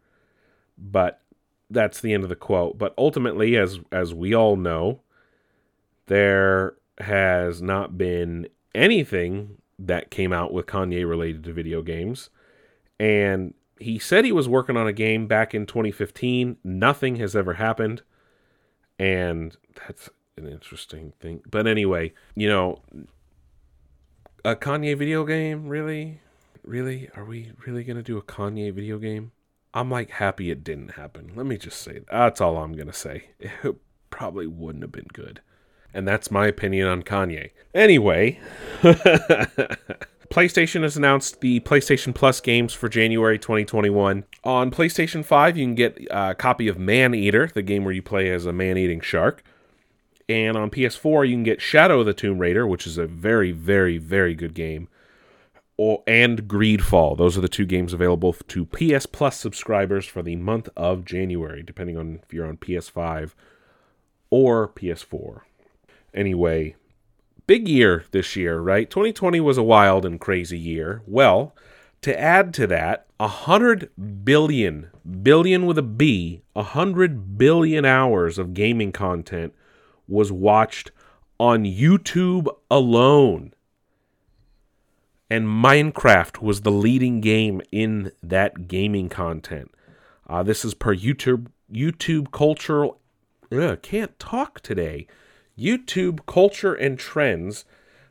But 0.78 1.20
that's 1.68 2.00
the 2.00 2.14
end 2.14 2.22
of 2.22 2.30
the 2.30 2.36
quote. 2.36 2.78
But 2.78 2.94
ultimately, 2.96 3.56
as 3.56 3.78
as 3.92 4.14
we 4.14 4.34
all 4.34 4.56
know, 4.56 5.00
there 6.06 6.74
has 6.98 7.60
not 7.60 7.98
been 7.98 8.48
anything 8.74 9.58
that 9.78 10.10
came 10.10 10.32
out 10.32 10.52
with 10.52 10.66
Kanye 10.66 11.08
related 11.08 11.44
to 11.44 11.52
video 11.52 11.82
games. 11.82 12.30
And 12.98 13.54
he 13.78 13.98
said 13.98 14.24
he 14.24 14.32
was 14.32 14.48
working 14.48 14.76
on 14.76 14.86
a 14.86 14.92
game 14.92 15.26
back 15.26 15.54
in 15.54 15.66
2015. 15.66 16.58
Nothing 16.64 17.16
has 17.16 17.34
ever 17.34 17.54
happened. 17.54 18.02
And 18.98 19.56
that's 19.86 20.10
an 20.36 20.46
interesting 20.46 21.12
thing. 21.20 21.42
But 21.50 21.66
anyway, 21.66 22.12
you 22.34 22.48
know, 22.48 22.82
a 24.44 24.56
Kanye 24.56 24.96
video 24.96 25.24
game, 25.24 25.68
really? 25.68 26.20
Really? 26.62 27.10
Are 27.16 27.24
we 27.24 27.52
really 27.66 27.84
going 27.84 27.96
to 27.96 28.02
do 28.02 28.18
a 28.18 28.22
Kanye 28.22 28.72
video 28.72 28.98
game? 28.98 29.32
I'm 29.72 29.90
like 29.90 30.10
happy 30.10 30.50
it 30.50 30.64
didn't 30.64 30.92
happen. 30.92 31.32
Let 31.36 31.46
me 31.46 31.56
just 31.56 31.80
say 31.80 32.00
that's 32.10 32.40
all 32.40 32.58
I'm 32.58 32.72
going 32.72 32.88
to 32.88 32.92
say. 32.92 33.30
It 33.62 33.76
probably 34.10 34.48
wouldn't 34.48 34.82
have 34.82 34.92
been 34.92 35.06
good. 35.12 35.40
And 35.94 36.06
that's 36.06 36.30
my 36.30 36.46
opinion 36.46 36.88
on 36.88 37.02
Kanye. 37.02 37.50
Anyway, 37.74 38.38
PlayStation 38.82 40.82
has 40.82 40.96
announced 40.96 41.40
the 41.40 41.60
PlayStation 41.60 42.14
Plus 42.14 42.40
games 42.40 42.74
for 42.74 42.88
January 42.88 43.38
2021. 43.38 44.24
On 44.44 44.70
PlayStation 44.70 45.24
5, 45.24 45.56
you 45.56 45.64
can 45.64 45.74
get 45.76 45.98
a 46.10 46.34
copy 46.34 46.68
of 46.68 46.78
Man 46.78 47.14
Eater, 47.14 47.50
the 47.54 47.62
game 47.62 47.84
where 47.84 47.94
you 47.94 48.02
play 48.02 48.30
as 48.30 48.46
a 48.46 48.52
man 48.52 48.76
eating 48.76 49.00
shark. 49.00 49.42
And 50.30 50.56
on 50.56 50.70
PS4, 50.70 51.28
you 51.28 51.34
can 51.34 51.42
get 51.42 51.60
Shadow 51.60 52.00
of 52.00 52.06
the 52.06 52.14
Tomb 52.14 52.38
Raider, 52.38 52.64
which 52.64 52.86
is 52.86 52.96
a 52.96 53.06
very, 53.06 53.50
very, 53.50 53.98
very 53.98 54.36
good 54.36 54.54
game. 54.54 54.88
Or, 55.76 56.04
and 56.06 56.46
Greedfall. 56.46 57.18
Those 57.18 57.36
are 57.36 57.40
the 57.40 57.48
two 57.48 57.66
games 57.66 57.92
available 57.92 58.34
to 58.34 58.66
PS 58.66 59.06
Plus 59.06 59.36
subscribers 59.36 60.06
for 60.06 60.22
the 60.22 60.36
month 60.36 60.68
of 60.76 61.04
January, 61.04 61.64
depending 61.64 61.98
on 61.98 62.20
if 62.22 62.32
you're 62.32 62.46
on 62.46 62.58
PS5 62.58 63.32
or 64.30 64.68
PS4. 64.68 65.40
Anyway, 66.14 66.76
big 67.48 67.66
year 67.66 68.04
this 68.12 68.36
year, 68.36 68.60
right? 68.60 68.88
2020 68.88 69.40
was 69.40 69.58
a 69.58 69.64
wild 69.64 70.06
and 70.06 70.20
crazy 70.20 70.58
year. 70.58 71.02
Well, 71.06 71.56
to 72.02 72.16
add 72.16 72.54
to 72.54 72.68
that, 72.68 73.06
a 73.18 73.26
hundred 73.26 73.90
billion, 74.22 74.90
billion 75.22 75.66
with 75.66 75.78
a 75.78 75.82
B, 75.82 76.42
a 76.54 76.62
hundred 76.62 77.36
billion 77.36 77.84
hours 77.84 78.38
of 78.38 78.54
gaming 78.54 78.92
content 78.92 79.54
was 80.10 80.32
watched 80.32 80.90
on 81.38 81.64
YouTube 81.64 82.48
alone. 82.70 83.54
And 85.30 85.46
Minecraft 85.46 86.42
was 86.42 86.62
the 86.62 86.72
leading 86.72 87.20
game 87.20 87.62
in 87.70 88.12
that 88.22 88.66
gaming 88.66 89.08
content. 89.08 89.72
Uh, 90.28 90.42
this 90.42 90.64
is 90.64 90.74
per 90.74 90.94
YouTube 90.94 91.46
YouTube 91.72 92.32
cultural. 92.32 92.98
Ugh, 93.52 93.80
can't 93.80 94.18
talk 94.18 94.60
today. 94.60 95.06
YouTube 95.58 96.26
Culture 96.26 96.74
and 96.74 96.98
Trends 96.98 97.64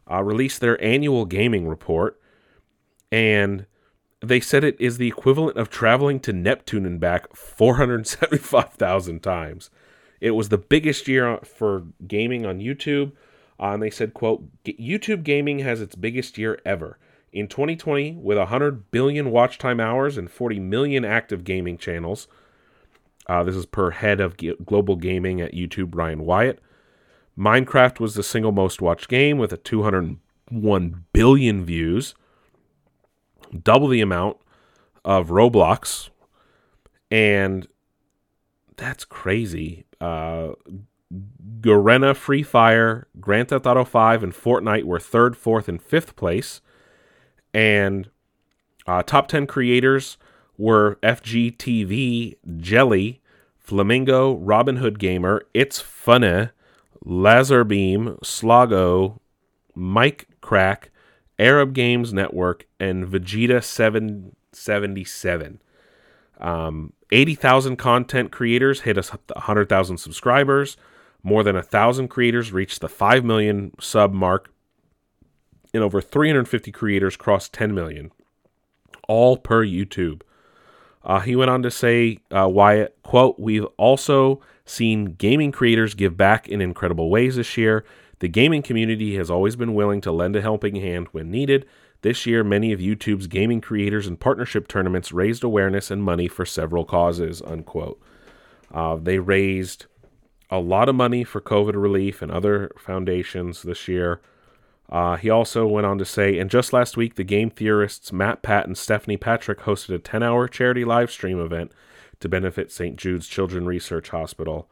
uh, 0.09 0.23
released 0.23 0.61
their 0.61 0.81
annual 0.83 1.25
gaming 1.25 1.67
report, 1.67 2.19
and 3.11 3.65
they 4.21 4.39
said 4.39 4.63
it 4.63 4.79
is 4.79 4.97
the 4.97 5.07
equivalent 5.07 5.57
of 5.57 5.69
traveling 5.69 6.19
to 6.21 6.33
Neptune 6.33 6.85
and 6.85 6.99
back 6.99 7.35
475,000 7.35 9.21
times. 9.21 9.69
It 10.21 10.31
was 10.31 10.49
the 10.49 10.57
biggest 10.57 11.07
year 11.07 11.39
for 11.43 11.83
gaming 12.07 12.45
on 12.45 12.59
YouTube, 12.59 13.11
uh, 13.59 13.73
and 13.73 13.83
they 13.83 13.89
said, 13.89 14.13
"quote 14.13 14.43
YouTube 14.65 15.23
gaming 15.23 15.59
has 15.59 15.81
its 15.81 15.95
biggest 15.95 16.37
year 16.37 16.59
ever." 16.65 16.97
In 17.31 17.47
2020, 17.47 18.13
with 18.13 18.37
100 18.37 18.89
billion 18.91 19.31
watch 19.31 19.57
time 19.57 19.79
hours 19.79 20.17
and 20.17 20.31
40 20.31 20.59
million 20.59 21.05
active 21.05 21.43
gaming 21.43 21.77
channels, 21.77 22.27
uh, 23.27 23.43
this 23.43 23.55
is 23.55 23.67
per 23.67 23.91
head 23.91 24.19
of 24.19 24.35
global 24.65 24.95
gaming 24.95 25.39
at 25.39 25.53
YouTube, 25.53 25.93
Ryan 25.93 26.25
Wyatt. 26.25 26.59
Minecraft 27.37 27.99
was 27.99 28.15
the 28.15 28.23
single 28.23 28.51
most 28.51 28.81
watched 28.81 29.07
game 29.07 29.37
with 29.37 29.53
a 29.53 29.57
201 29.57 31.05
billion 31.13 31.63
views, 31.63 32.15
double 33.63 33.87
the 33.87 34.01
amount 34.01 34.37
of 35.05 35.29
Roblox, 35.29 36.09
and 37.11 37.67
that's 38.79 39.05
crazy. 39.05 39.85
Uh, 39.99 40.53
Garena, 41.59 42.15
Free 42.15 42.43
Fire, 42.43 43.07
Grand 43.19 43.49
Theft 43.49 43.65
Auto 43.65 43.83
5, 43.83 44.23
and 44.23 44.33
Fortnite 44.33 44.83
were 44.83 44.99
third, 44.99 45.35
fourth, 45.35 45.67
and 45.67 45.81
fifth 45.81 46.15
place. 46.15 46.61
And 47.53 48.09
uh, 48.87 49.03
top 49.03 49.27
10 49.27 49.47
creators 49.47 50.17
were 50.57 50.97
FGTeeV, 51.03 52.35
Jelly, 52.57 53.21
Flamingo, 53.57 54.35
Robin 54.35 54.77
Hood 54.77 54.97
Gamer, 54.97 55.43
ItsFunneh, 55.53 56.51
Lazarbeam, 57.03 58.17
Slogo, 58.23 59.19
Mike 59.75 60.27
Crack, 60.41 60.91
Arab 61.37 61.73
Games 61.73 62.13
Network, 62.13 62.65
and 62.79 63.05
Vegeta 63.07 63.63
777. 63.63 65.61
Um, 66.39 66.93
80,000 67.11 67.77
content 67.77 68.31
creators 68.31 68.81
hit 68.81 68.97
us 68.97 69.09
100,000 69.09 69.97
subscribers. 69.97 70.77
More 71.23 71.43
than 71.43 71.55
1,000 71.55 72.07
creators 72.07 72.51
reached 72.53 72.81
the 72.81 72.89
5 72.89 73.25
million 73.25 73.73
sub 73.79 74.13
mark. 74.13 74.51
And 75.73 75.83
over 75.83 76.01
350 76.01 76.71
creators 76.71 77.15
crossed 77.15 77.53
10 77.53 77.73
million. 77.73 78.11
All 79.07 79.37
per 79.37 79.65
YouTube. 79.65 80.21
Uh, 81.03 81.19
he 81.21 81.35
went 81.35 81.49
on 81.49 81.63
to 81.63 81.71
say, 81.71 82.19
uh, 82.31 82.47
Wyatt, 82.47 82.97
quote, 83.03 83.39
We've 83.39 83.65
also 83.77 84.41
seen 84.65 85.13
gaming 85.13 85.51
creators 85.51 85.93
give 85.95 86.17
back 86.17 86.47
in 86.47 86.61
incredible 86.61 87.09
ways 87.09 87.35
this 87.35 87.57
year. 87.57 87.83
The 88.19 88.27
gaming 88.27 88.61
community 88.61 89.15
has 89.15 89.31
always 89.31 89.55
been 89.55 89.73
willing 89.73 90.01
to 90.01 90.11
lend 90.11 90.35
a 90.35 90.41
helping 90.41 90.75
hand 90.75 91.07
when 91.11 91.31
needed. 91.31 91.65
This 92.01 92.25
year, 92.25 92.43
many 92.43 92.71
of 92.71 92.79
YouTube's 92.79 93.27
gaming 93.27 93.61
creators 93.61 94.07
and 94.07 94.19
partnership 94.19 94.67
tournaments 94.67 95.11
raised 95.11 95.43
awareness 95.43 95.91
and 95.91 96.03
money 96.03 96.27
for 96.27 96.45
several 96.45 96.85
causes. 96.85 97.41
Unquote. 97.41 98.01
Uh, 98.73 98.95
they 98.95 99.19
raised 99.19 99.85
a 100.49 100.59
lot 100.59 100.89
of 100.89 100.95
money 100.95 101.23
for 101.23 101.41
COVID 101.41 101.75
relief 101.75 102.21
and 102.21 102.31
other 102.31 102.71
foundations 102.77 103.63
this 103.63 103.87
year. 103.87 104.21
Uh, 104.89 105.17
he 105.17 105.29
also 105.29 105.67
went 105.67 105.85
on 105.85 105.99
to 105.99 106.05
say, 106.05 106.39
and 106.39 106.49
just 106.49 106.73
last 106.73 106.97
week, 106.97 107.15
the 107.15 107.23
game 107.23 107.49
theorists 107.49 108.11
MatPat 108.11 108.63
and 108.65 108.77
Stephanie 108.77 109.17
Patrick 109.17 109.59
hosted 109.59 109.93
a 109.93 109.99
10 109.99 110.23
hour 110.23 110.47
charity 110.47 110.83
live 110.83 111.11
stream 111.11 111.39
event 111.39 111.71
to 112.19 112.29
benefit 112.29 112.71
St. 112.71 112.95
Jude's 112.95 113.27
Children 113.27 113.65
Research 113.65 114.09
Hospital. 114.09 114.67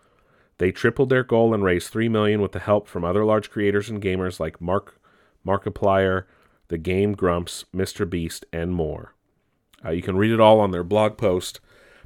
They 0.58 0.72
tripled 0.72 1.10
their 1.10 1.24
goal 1.24 1.54
and 1.54 1.64
raised 1.64 1.92
3 1.92 2.10
million 2.10 2.42
with 2.42 2.52
the 2.52 2.60
help 2.60 2.88
from 2.88 3.06
other 3.06 3.24
large 3.24 3.52
creators 3.52 3.90
and 3.90 4.02
gamers 4.02 4.40
like 4.40 4.60
Mark 4.60 5.00
Markiplier, 5.46 6.24
The 6.70 6.78
Game 6.78 7.14
Grumps, 7.14 7.66
Mr. 7.76 8.10
Beast, 8.10 8.46
and 8.52 8.72
more. 8.74 9.14
Uh, 9.86 9.92
you 9.92 10.02
can 10.02 10.18
read 10.18 10.32
it 10.32 10.40
all 10.40 10.60
on 10.60 10.72
their 10.72 10.84
blog 10.84 11.18
post, 11.18 11.60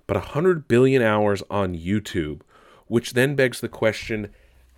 but 0.07 0.17
100 0.17 0.67
billion 0.67 1.01
hours 1.01 1.41
on 1.49 1.75
YouTube, 1.75 2.41
which 2.87 3.13
then 3.13 3.35
begs 3.35 3.61
the 3.61 3.69
question 3.69 4.29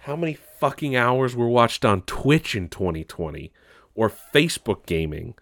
how 0.03 0.15
many 0.17 0.33
fucking 0.33 0.95
hours 0.95 1.35
were 1.35 1.47
watched 1.47 1.85
on 1.85 2.01
Twitch 2.01 2.55
in 2.55 2.67
2020 2.67 3.53
or 3.95 4.09
Facebook 4.09 4.85
gaming 4.85 5.33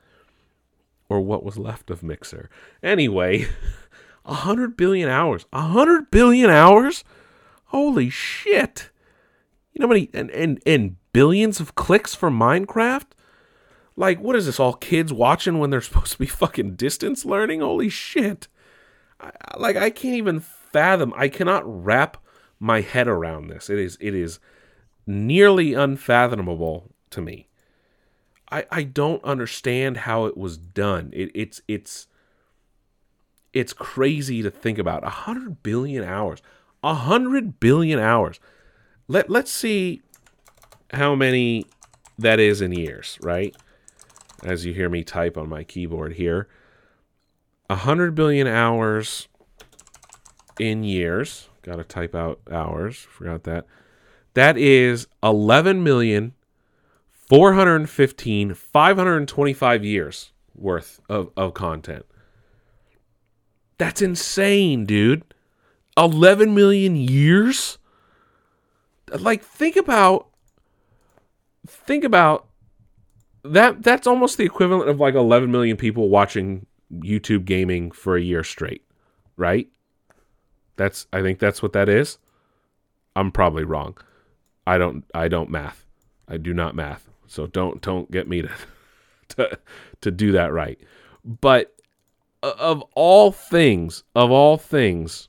or 1.10 1.19
what 1.19 1.43
was 1.43 1.57
left 1.57 1.89
of 1.89 2.03
Mixer? 2.03 2.50
Anyway, 2.83 3.48
100 4.24 4.77
billion 4.77 5.10
hours. 5.10 5.45
100 5.50 6.12
billion 6.12 6.50
hours? 6.50 7.03
Holy 7.65 8.10
shit. 8.10 8.91
You 9.74 9.79
know 9.79 9.88
how 9.88 9.93
many 9.93 10.10
and, 10.13 10.29
and 10.31 10.62
and 10.65 10.98
billions 11.13 11.60
of 11.60 11.75
clicks 11.75 12.13
for 12.13 12.29
Minecraft? 12.29 13.07
Like, 13.95 14.19
what 14.19 14.36
is 14.36 14.45
this? 14.45 14.60
All 14.60 14.74
kids 14.74 15.12
watching 15.12 15.60
when 15.60 15.69
they're 15.69 15.81
supposed 15.81 16.13
to 16.13 16.19
be 16.19 16.25
fucking 16.25 16.75
distance 16.75 17.25
learning? 17.25 17.62
Holy 17.62 17.89
shit. 17.89 18.48
I, 19.19 19.31
like, 19.57 19.75
I 19.75 19.89
can't 19.89 20.15
even 20.15 20.39
fathom. 20.39 21.13
I 21.15 21.27
cannot 21.27 21.63
wrap 21.65 22.17
my 22.60 22.81
head 22.81 23.07
around 23.07 23.48
this. 23.48 23.69
It 23.69 23.79
is, 23.79 23.98
it 24.00 24.15
is 24.15 24.39
nearly 25.05 25.74
unfathomable 25.74 26.91
to 27.12 27.21
me. 27.21 27.48
I, 28.51 28.65
I 28.69 28.83
don't 28.83 29.24
understand 29.24 29.98
how 29.98 30.25
it 30.25 30.38
was 30.38 30.57
done. 30.57 31.10
It, 31.13 31.31
it's, 31.33 31.62
it's, 31.67 32.07
it's 33.53 33.74
crazy 33.74 34.41
to 34.41 34.51
think 34.51 34.77
about. 34.77 35.03
A 35.03 35.10
hundred 35.10 35.63
billion 35.63 36.03
hours. 36.03 36.41
A 36.83 36.93
hundred 36.93 37.60
billion 37.60 38.00
hours. 38.00 38.39
Let, 39.07 39.29
let's 39.29 39.51
see 39.51 40.01
how 40.93 41.15
many 41.15 41.65
that 42.17 42.39
is 42.39 42.62
in 42.62 42.71
years, 42.71 43.17
right? 43.21 43.55
As 44.43 44.65
you 44.65 44.74
hear 44.74 44.89
me 44.89 45.03
type 45.03 45.38
on 45.38 45.50
my 45.50 45.63
keyboard 45.63 46.13
here. 46.13 46.48
A 47.69 47.75
hundred 47.75 48.15
billion 48.15 48.48
hours 48.48 49.27
in 50.60 50.83
years. 50.83 51.50
Got 51.62 51.77
to 51.77 51.83
type 51.83 52.15
out 52.15 52.39
hours. 52.51 52.98
Forgot 52.98 53.43
that. 53.43 53.65
That 54.33 54.57
is 54.57 55.07
11 55.21 55.83
million 55.83 56.33
415 57.12 58.53
525 58.53 59.86
years 59.86 60.31
worth 60.55 61.00
of, 61.07 61.31
of 61.38 61.53
content. 61.53 62.05
That's 63.77 64.01
insane, 64.01 64.86
dude. 64.86 65.24
11 65.98 66.53
million 66.53 66.95
years? 66.95 67.77
Like 69.12 69.43
think 69.43 69.75
about 69.75 70.27
think 71.67 72.03
about 72.03 72.48
that 73.43 73.83
that's 73.83 74.07
almost 74.07 74.38
the 74.38 74.45
equivalent 74.45 74.89
of 74.89 75.00
like 75.00 75.15
11 75.15 75.51
million 75.51 75.77
people 75.77 76.10
watching 76.10 76.65
YouTube 76.91 77.45
gaming 77.45 77.91
for 77.91 78.15
a 78.15 78.21
year 78.21 78.43
straight, 78.43 78.83
right? 79.38 79.67
That's 80.75 81.07
I 81.12 81.21
think 81.21 81.39
that's 81.39 81.62
what 81.62 81.74
that 81.74 81.89
is. 81.89 82.17
I'm 83.15 83.31
probably 83.31 83.63
wrong. 83.63 83.98
I 84.65 84.77
don't 84.77 85.05
I 85.13 85.27
don't 85.27 85.50
math. 85.50 85.86
I 86.27 86.38
do 86.38 86.53
not 86.53 86.75
math. 86.75 87.10
So 87.27 87.48
don't 87.48 87.81
don't 87.81 88.12
get 88.12 88.27
me 88.27 88.41
to 88.43 88.51
to, 89.29 89.60
to 90.01 90.12
do 90.12 90.31
that 90.33 90.53
right. 90.53 90.79
But 91.24 91.75
uh, 92.43 92.53
of 92.57 92.83
all 92.95 93.31
things, 93.31 94.03
of 94.15 94.31
all 94.31 94.57
things, 94.57 95.27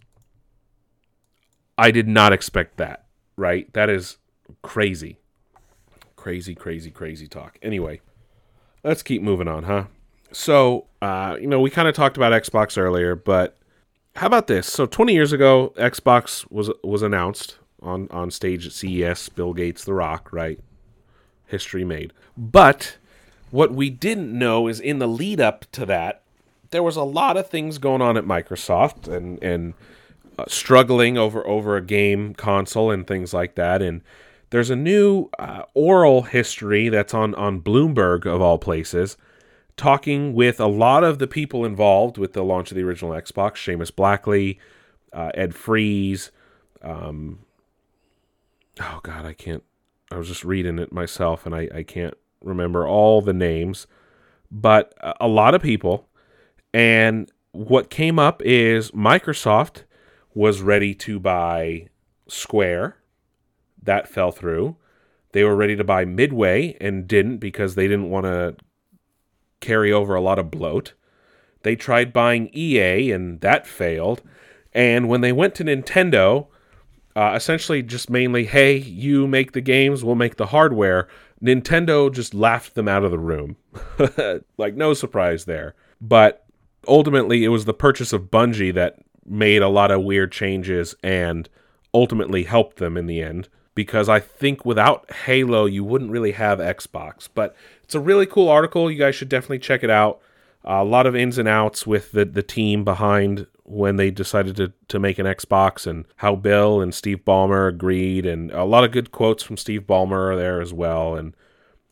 I 1.79 1.91
did 1.91 2.09
not 2.09 2.33
expect 2.33 2.77
that, 2.79 3.07
right? 3.37 3.73
That 3.75 3.91
is 3.91 4.19
crazy. 4.63 5.19
Crazy, 6.23 6.55
crazy, 6.55 6.93
crazy 6.93 7.27
talk. 7.27 7.59
Anyway, 7.63 8.01
let's 8.85 9.03
keep 9.03 9.23
moving 9.23 9.49
on, 9.49 9.65
huh? 9.65 9.87
So, 10.31 10.87
uh, 11.03 11.37
you 11.41 11.49
know, 11.49 11.59
we 11.59 11.69
kind 11.69 11.89
of 11.89 11.97
talked 11.97 12.17
about 12.17 12.31
Xbox 12.31 12.79
earlier, 12.79 13.17
but 13.17 13.57
how 14.15 14.29
about 14.29 14.47
this? 14.47 14.69
So, 14.69 14.87
20 14.87 15.13
years 15.15 15.33
ago, 15.33 15.75
Xbox 15.77 16.49
was 16.49 16.71
was 16.85 17.03
announced 17.03 17.57
on 17.83 18.07
on 18.13 18.31
stage 18.31 18.65
at 18.65 18.73
CES. 18.73 19.31
Bill 19.31 19.53
Gates, 19.53 19.85
The 19.85 19.95
Rock, 19.95 20.33
right? 20.33 20.61
History 21.47 21.85
made. 21.85 22.13
But 22.37 22.99
what 23.51 23.73
we 23.73 23.91
didn't 23.91 24.33
know 24.33 24.69
is 24.69 24.79
in 24.79 25.01
the 25.01 25.09
lead 25.09 25.41
up 25.41 25.69
to 25.73 25.85
that, 25.87 26.23
there 26.71 26.85
was 26.85 26.95
a 26.95 27.03
lot 27.03 27.37
of 27.37 27.49
things 27.49 27.79
going 27.79 28.01
on 28.01 28.17
at 28.17 28.25
Microsoft 28.25 29.09
and 29.09 29.43
and 29.43 29.75
uh, 30.39 30.45
struggling 30.47 31.19
over 31.19 31.45
over 31.45 31.77
a 31.77 31.83
game 31.83 32.33
console 32.33 32.93
and 32.93 33.09
things 33.09 33.35
like 33.35 33.57
that. 33.57 33.83
And 33.83 34.03
there's 34.53 34.69
a 34.69 34.77
new 34.77 35.31
uh, 35.39 35.63
oral 35.73 36.23
history 36.23 36.91
that's 36.91 37.15
on 37.15 37.35
on 37.37 37.63
Bloomberg 37.63 38.27
of 38.27 38.43
all 38.43 38.59
places, 38.59 39.17
talking 39.79 40.35
with 40.35 40.61
a 40.61 40.67
lot 40.67 41.03
of 41.03 41.19
the 41.19 41.27
people 41.27 41.65
involved 41.65 42.19
with 42.19 42.35
the 42.35 42.45
launch 42.45 42.71
of 42.71 42.77
the 42.77 42.83
original 42.83 43.13
Xbox: 43.13 43.53
Seamus 43.55 43.95
Blackley, 43.95 44.59
uh, 45.13 45.31
Ed 45.33 45.55
Fries. 45.55 46.31
Um, 46.83 47.41
oh 48.79 49.01
God, 49.03 49.25
I 49.25 49.33
can't. 49.33 49.65
I 50.11 50.19
was 50.19 50.29
just 50.29 50.45
reading 50.45 50.79
it 50.79 50.93
myself, 50.93 51.47
and 51.47 51.55
I, 51.55 51.71
I 51.75 51.83
can't 51.83 52.15
remember 52.45 52.87
all 52.87 53.23
the 53.23 53.33
names, 53.33 53.87
but 54.51 54.93
a 55.19 55.29
lot 55.29 55.55
of 55.55 55.63
people. 55.63 56.09
And 56.75 57.33
what 57.53 57.89
came 57.89 58.19
up 58.19 58.43
is 58.43 58.91
Microsoft 58.91 59.85
was 60.35 60.61
ready 60.61 60.95
to 60.97 61.19
buy 61.19 61.89
Square. 62.29 62.97
That 63.83 64.09
fell 64.09 64.31
through. 64.31 64.77
They 65.33 65.45
were 65.45 65.57
ready 65.57 65.77
to 65.77 65.85
buy 65.85 66.05
Midway 66.05 66.77
and 66.81 67.09
didn't 67.09 67.39
because 67.39 67.75
they 67.75 67.89
didn't 67.89 68.11
want 68.11 68.27
to 68.27 68.57
carry 69.61 69.93
over 69.93 70.15
a 70.15 70.21
lot 70.21 70.39
of 70.39 70.51
bloat. 70.51 70.93
They 71.63 71.77
tried 71.77 72.13
buying 72.13 72.51
EA 72.53 73.13
and 73.13 73.41
that 73.41 73.67
failed. 73.67 74.23
And 74.73 75.09
when 75.09 75.21
they 75.21 75.33
went 75.33 75.55
to 75.57 75.65
Nintendo, 75.65 76.49
uh, 77.15 77.33
essentially 77.35 77.83
just 77.83 78.11
mainly, 78.11 78.45
hey, 78.45 78.77
you 78.77 79.27
make 79.27 79.53
the 79.53 79.61
games, 79.61 80.05
we'll 80.05 80.15
make 80.15 80.37
the 80.37 80.47
hardware. 80.47 81.09
Nintendo 81.43 82.13
just 82.13 82.35
laughed 82.35 82.75
them 82.75 82.89
out 82.89 83.05
of 83.05 83.11
the 83.11 83.19
room. 83.19 83.57
like, 84.59 84.75
no 84.75 84.95
surprise 84.95 85.45
there. 85.45 85.75
But 86.01 86.45
ultimately, 86.87 87.45
it 87.45 87.49
was 87.49 87.65
the 87.65 87.75
purchase 87.75 88.13
of 88.13 88.31
Bungie 88.31 88.75
that 88.75 88.99
made 89.25 89.63
a 89.63 89.69
lot 89.69 89.91
of 89.91 90.03
weird 90.03 90.33
changes 90.33 90.95
and 91.03 91.49
ultimately 91.95 92.45
helped 92.45 92.79
them 92.79 92.97
in 92.97 93.07
the 93.07 93.23
end. 93.23 93.49
Because 93.75 94.09
I 94.09 94.21
think 94.21 94.65
without 94.65 95.11
Halo, 95.11 95.65
you 95.67 95.83
wouldn't 95.83 96.11
really 96.11 96.33
have 96.33 96.59
Xbox. 96.59 97.29
But 97.33 97.57
it's 97.83 97.95
a 97.95 98.01
really 98.01 98.27
cool 98.27 98.49
article. 98.49 98.91
You 98.91 98.99
guys 98.99 99.15
should 99.15 99.29
definitely 99.29 99.61
check 99.61 99.83
it 99.83 99.91
out. 99.91 100.21
Uh, 100.65 100.79
a 100.81 100.85
lot 100.85 101.07
of 101.07 101.17
ins 101.17 101.39
and 101.39 101.49
outs 101.49 101.87
with 101.87 102.13
the, 102.13 102.25
the 102.25 102.43
team 102.43 102.85
behind 102.85 103.47
when 103.65 103.97
they 103.97 104.11
decided 104.11 104.57
to, 104.57 104.73
to 104.89 104.99
make 104.99 105.19
an 105.19 105.27
Xbox 105.27 105.87
and 105.87 106.05
how 106.17 106.35
Bill 106.35 106.81
and 106.81 106.95
Steve 106.95 107.25
Ballmer 107.25 107.69
agreed 107.69 108.27
and 108.27 108.51
a 108.51 108.65
lot 108.65 108.85
of 108.85 108.93
good 108.93 109.13
quotes 109.13 109.43
from 109.43 109.57
Steve 109.57 109.83
Ballmer 109.83 110.33
are 110.33 110.37
there 110.37 110.61
as 110.61 110.73
well 110.73 111.15
and 111.15 111.35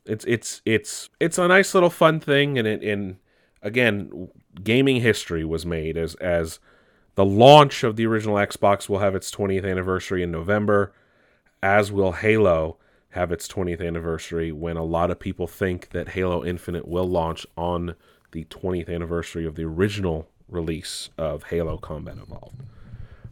it's 0.04 0.24
it's 0.26 0.60
it's 0.64 1.08
it's 1.20 1.38
a 1.38 1.48
nice 1.48 1.74
little 1.74 1.90
fun 1.90 2.20
thing 2.20 2.58
and 2.58 2.66
it 2.66 2.82
and 2.82 3.16
again 3.62 4.28
gaming 4.62 5.00
history 5.00 5.44
was 5.44 5.64
made 5.64 5.96
as 5.96 6.14
as 6.16 6.58
the 7.14 7.24
launch 7.24 7.84
of 7.84 7.96
the 7.96 8.06
original 8.06 8.36
Xbox 8.36 8.88
will 8.88 8.98
have 8.98 9.14
its 9.14 9.30
20th 9.30 9.68
anniversary 9.68 10.22
in 10.22 10.30
November 10.30 10.92
as 11.62 11.92
will 11.92 12.12
Halo 12.12 12.78
have 13.10 13.32
its 13.32 13.48
20th 13.48 13.84
anniversary 13.84 14.52
when 14.52 14.76
a 14.76 14.84
lot 14.84 15.10
of 15.10 15.18
people 15.18 15.46
think 15.46 15.90
that 15.90 16.10
Halo 16.10 16.44
Infinite 16.44 16.86
will 16.86 17.08
launch 17.08 17.46
on 17.56 17.94
the 18.32 18.44
20th 18.44 18.88
anniversary 18.88 19.44
of 19.44 19.56
the 19.56 19.64
original 19.64 20.28
release 20.48 21.10
of 21.18 21.44
Halo 21.44 21.76
Combat 21.76 22.18
Evolved. 22.18 22.62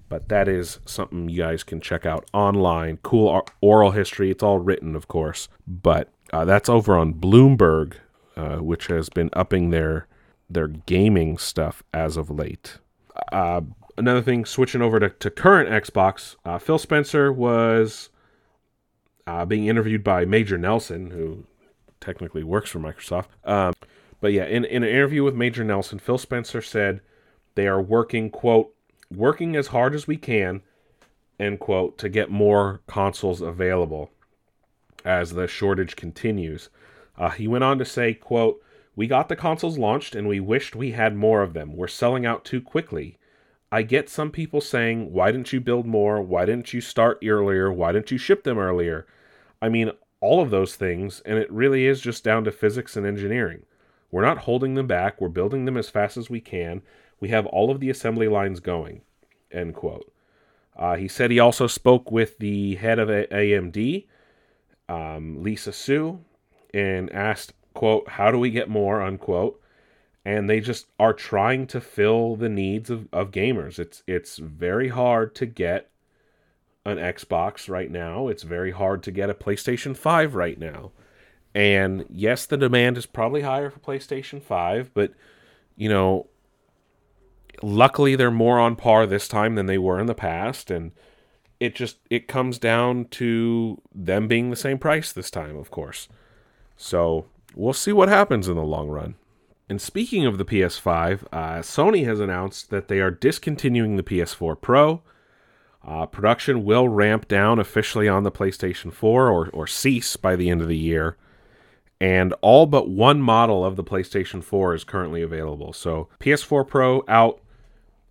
But 0.09 0.29
that 0.29 0.49
is 0.49 0.81
something 0.87 1.29
you 1.29 1.43
guys 1.43 1.63
can 1.63 1.81
check 1.81 2.07
out 2.07 2.29
online. 2.33 2.99
Cool 3.03 3.47
oral 3.61 3.91
history. 3.91 4.31
It's 4.31 4.43
all 4.43 4.59
written, 4.59 4.97
of 4.97 5.07
course, 5.07 5.49
but 5.67 6.09
uh, 6.33 6.45
that's 6.45 6.69
over 6.69 6.97
on 6.97 7.15
Bloomberg, 7.15 7.95
uh, 8.37 8.57
which 8.57 8.87
has 8.87 9.09
been 9.09 9.31
upping 9.35 9.71
their 9.71 10.07
their 10.51 10.69
gaming 10.69 11.37
stuff 11.37 11.83
as 11.93 12.17
of 12.17 12.31
late. 12.31 12.79
Uh, 13.31 13.61
another 13.99 14.23
thing, 14.23 14.47
switching 14.47 14.81
over 14.81 14.99
to, 14.99 15.11
to 15.11 15.31
current 15.31 15.69
Xbox, 15.69 16.37
uh, 16.47 16.59
Phil 16.59 16.79
Spencer 16.79 17.31
was 17.31 18.09
uh, 19.29 19.45
being 19.45 19.67
interviewed 19.67 20.03
by 20.03 20.25
Major 20.25 20.57
Nelson, 20.57 21.11
who 21.11 21.45
technically 22.01 22.43
works 22.43 22.71
for 22.71 22.79
Microsoft. 22.79 23.27
Um, 23.45 23.75
but 24.23 24.33
yeah, 24.33 24.47
in, 24.47 24.65
in 24.65 24.83
an 24.83 24.89
interview 24.89 25.23
with 25.23 25.35
Major 25.35 25.63
Nelson, 25.65 25.99
Phil 25.99 26.17
Spencer 26.17 26.63
said 26.63 27.03
they 27.55 27.67
are 27.67 27.81
working, 27.81 28.31
quote, 28.31 28.75
working 29.15 29.55
as 29.55 29.69
hard 29.69 29.95
as 29.95 30.07
we 30.07 30.17
can, 30.17 30.63
end 31.39 31.61
quote, 31.61 31.99
to 31.99 32.09
get 32.09 32.31
more 32.31 32.81
consoles 32.87 33.43
available 33.43 34.11
as 35.05 35.33
the 35.33 35.47
shortage 35.47 35.95
continues. 35.95 36.71
Uh, 37.19 37.31
he 37.31 37.47
went 37.47 37.65
on 37.65 37.79
to 37.79 37.85
say, 37.85 38.15
quote, 38.15 38.63
we 38.97 39.07
got 39.07 39.29
the 39.29 39.37
consoles 39.37 39.77
launched 39.77 40.15
and 40.15 40.27
we 40.27 40.41
wished 40.41 40.75
we 40.75 40.93
had 40.93 41.15
more 41.15 41.43
of 41.43 41.53
them. 41.53 41.77
We're 41.77 41.87
selling 41.87 42.25
out 42.25 42.47
too 42.47 42.63
quickly. 42.63 43.19
I 43.71 43.83
get 43.83 44.09
some 44.09 44.31
people 44.31 44.63
saying, 44.63 45.13
why 45.13 45.31
didn't 45.31 45.53
you 45.53 45.61
build 45.61 45.87
more? 45.87 46.23
Why 46.23 46.47
didn't 46.47 46.73
you 46.73 46.81
start 46.81 47.19
earlier? 47.23 47.71
Why 47.71 47.93
didn't 47.93 48.11
you 48.11 48.17
ship 48.17 48.43
them 48.45 48.59
earlier? 48.59 49.07
I 49.61 49.69
mean, 49.69 49.91
all 50.21 50.41
of 50.41 50.51
those 50.51 50.77
things, 50.77 51.21
and 51.25 51.39
it 51.39 51.51
really 51.51 51.87
is 51.87 52.01
just 52.01 52.25
down 52.25 52.45
to 52.45 52.53
physics 52.53 52.97
and 52.97 53.07
engineering. 53.07 53.63
We're 54.11 54.25
not 54.25 54.39
holding 54.39 54.75
them 54.75 54.87
back. 54.87 55.21
We're 55.21 55.29
building 55.29 55.65
them 55.65 55.77
as 55.77 55.91
fast 55.91 56.17
as 56.17 56.31
we 56.31 56.41
can. 56.41 56.83
We 57.21 57.29
have 57.29 57.47
all 57.47 57.71
of 57.71 57.81
the 57.81 57.91
assembly 57.91 58.29
lines 58.29 58.61
going. 58.61 59.03
End 59.53 59.75
quote. 59.75 60.13
Uh, 60.77 60.97
he 60.97 61.09
said 61.09 61.31
he 61.31 61.41
also 61.41 61.67
spoke 61.67 62.11
with 62.11 62.39
the 62.39 62.77
head 62.77 62.99
of 62.99 63.09
AMD, 63.09 64.07
um, 64.89 65.43
Lisa 65.43 65.73
Su, 65.73 66.21
and 66.73 67.13
asked, 67.13 67.53
quote, 67.75 68.09
how 68.09 68.31
do 68.31 68.39
we 68.39 68.51
get 68.51 68.69
more, 68.69 69.03
unquote. 69.03 69.61
And 70.25 70.49
they 70.49 70.61
just 70.61 70.87
are 70.99 71.15
trying 71.15 71.67
to 71.69 71.81
fill 71.81 72.37
the 72.37 72.49
needs 72.49 72.91
of, 72.91 73.09
of 73.13 73.31
gamers. 73.31 73.79
It's 73.79 74.03
it's 74.07 74.37
very 74.37 74.89
hard 74.89 75.35
to 75.37 75.47
get 75.47 75.91
an 76.85 76.97
Xbox 76.99 77.69
right 77.69 77.91
now. 77.91 78.29
It's 78.29 78.43
very 78.43 78.71
hard 78.73 79.03
to 79.05 79.11
get 79.11 79.31
a 79.31 79.35
PlayStation 79.35 79.97
5 79.97 80.35
right 80.35 80.59
now 80.59 80.93
And 81.55 82.05
yes, 82.11 82.47
the 82.47 82.57
demand 82.57 82.99
is 82.99 83.07
probably 83.07 83.43
higher 83.43 83.71
for 83.71 83.81
PlayStation 83.81 84.43
5, 84.43 84.93
but 84.95 85.13
you 85.77 85.89
know, 85.89 86.27
luckily 87.63 88.15
they're 88.17 88.31
more 88.31 88.59
on 88.61 88.77
par 88.77 89.07
this 89.07 89.29
time 89.29 89.55
than 89.57 89.67
they 89.67 89.79
were 89.79 89.99
in 90.01 90.07
the 90.07 90.15
past 90.15 90.71
and 90.71 90.93
it 91.61 91.75
just 91.75 91.99
it 92.11 92.29
comes 92.29 92.59
down 92.59 93.07
to 93.07 93.81
them 93.95 94.29
being 94.29 94.51
the 94.51 94.57
same 94.57 94.79
price 94.79 95.13
this 95.13 95.31
time, 95.31 95.57
of 95.57 95.71
course. 95.71 96.09
So, 96.77 97.27
we'll 97.57 97.73
see 97.73 97.93
what 97.93 98.09
happens 98.09 98.47
in 98.49 98.55
the 98.57 98.63
long 98.63 98.89
run. 98.89 99.17
And 99.69 99.81
speaking 99.81 100.25
of 100.25 100.39
the 100.39 100.45
PS5, 100.45 101.25
uh, 101.33 101.59
Sony 101.61 102.05
has 102.07 102.21
announced 102.21 102.71
that 102.71 102.89
they 102.89 103.01
are 103.01 103.11
discontinuing 103.11 103.97
the 103.97 104.03
PS4 104.05 104.61
Pro. 104.61 105.03
Uh, 105.87 106.07
production 106.07 106.65
will 106.65 106.89
ramp 106.89 107.29
down 107.29 107.59
officially 107.59 108.09
on 108.09 108.23
the 108.23 108.33
PlayStation 108.33 108.93
4 108.93 109.31
or, 109.31 109.49
or 109.49 109.67
cease 109.67 110.17
by 110.17 110.37
the 110.37 110.51
end 110.51 110.61
of 110.61 110.69
the 110.69 110.77
year. 110.77 111.17
And 112.01 112.35
all 112.43 112.67
but 112.67 112.89
one 112.89 113.21
model 113.21 113.65
of 113.65 113.77
the 113.77 113.85
PlayStation 113.85 114.43
4 114.43 114.75
is 114.75 114.85
currently 114.85 115.23
available. 115.23 115.73
So 115.73 116.09
PS4 116.21 116.67
Pro 116.67 117.05
out, 117.09 117.41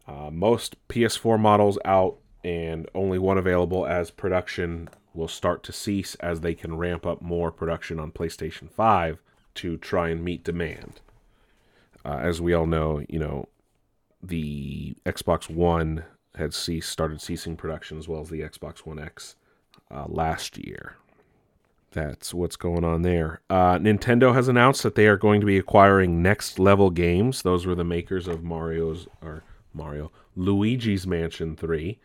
uh, 0.07 0.29
most 0.31 0.75
PS4 0.89 1.39
models 1.39 1.77
out, 1.85 2.17
and 2.43 2.87
only 2.93 3.19
one 3.19 3.37
available 3.37 3.85
as 3.85 4.11
production 4.11 4.89
will 5.13 5.27
start 5.27 5.63
to 5.63 5.73
cease 5.73 6.15
as 6.15 6.41
they 6.41 6.53
can 6.53 6.77
ramp 6.77 7.05
up 7.05 7.21
more 7.21 7.51
production 7.51 7.99
on 7.99 8.11
PlayStation 8.11 8.69
5 8.69 9.19
to 9.55 9.77
try 9.77 10.09
and 10.09 10.23
meet 10.23 10.43
demand. 10.43 11.01
Uh, 12.05 12.19
as 12.21 12.39
we 12.39 12.53
all 12.53 12.67
know, 12.67 13.03
you 13.09 13.19
know, 13.19 13.47
the 14.21 14.95
Xbox 15.05 15.49
One 15.49 16.05
had 16.37 16.53
ceased, 16.53 16.89
started 16.89 17.21
ceasing 17.21 17.55
production 17.55 17.97
as 17.97 18.07
well 18.07 18.21
as 18.21 18.29
the 18.29 18.41
Xbox 18.41 18.79
One 18.79 18.99
X 18.99 19.35
uh, 19.91 20.05
last 20.07 20.57
year. 20.57 20.97
That's 21.91 22.33
what's 22.33 22.57
going 22.57 22.83
on 22.83 23.01
there. 23.01 23.41
Uh, 23.49 23.77
Nintendo 23.77 24.33
has 24.33 24.47
announced 24.47 24.83
that 24.83 24.95
they 24.95 25.07
are 25.07 25.17
going 25.17 25.39
to 25.39 25.47
be 25.47 25.57
acquiring 25.57 26.21
Next 26.21 26.59
Level 26.59 26.89
Games. 26.89 27.41
Those 27.41 27.65
were 27.65 27.75
the 27.75 27.83
makers 27.83 28.27
of 28.27 28.43
Mario's 28.43 29.07
or 29.21 29.43
Mario 29.73 30.11
Luigi's 30.35 31.07
Mansion 31.07 31.55
3. 31.55 31.97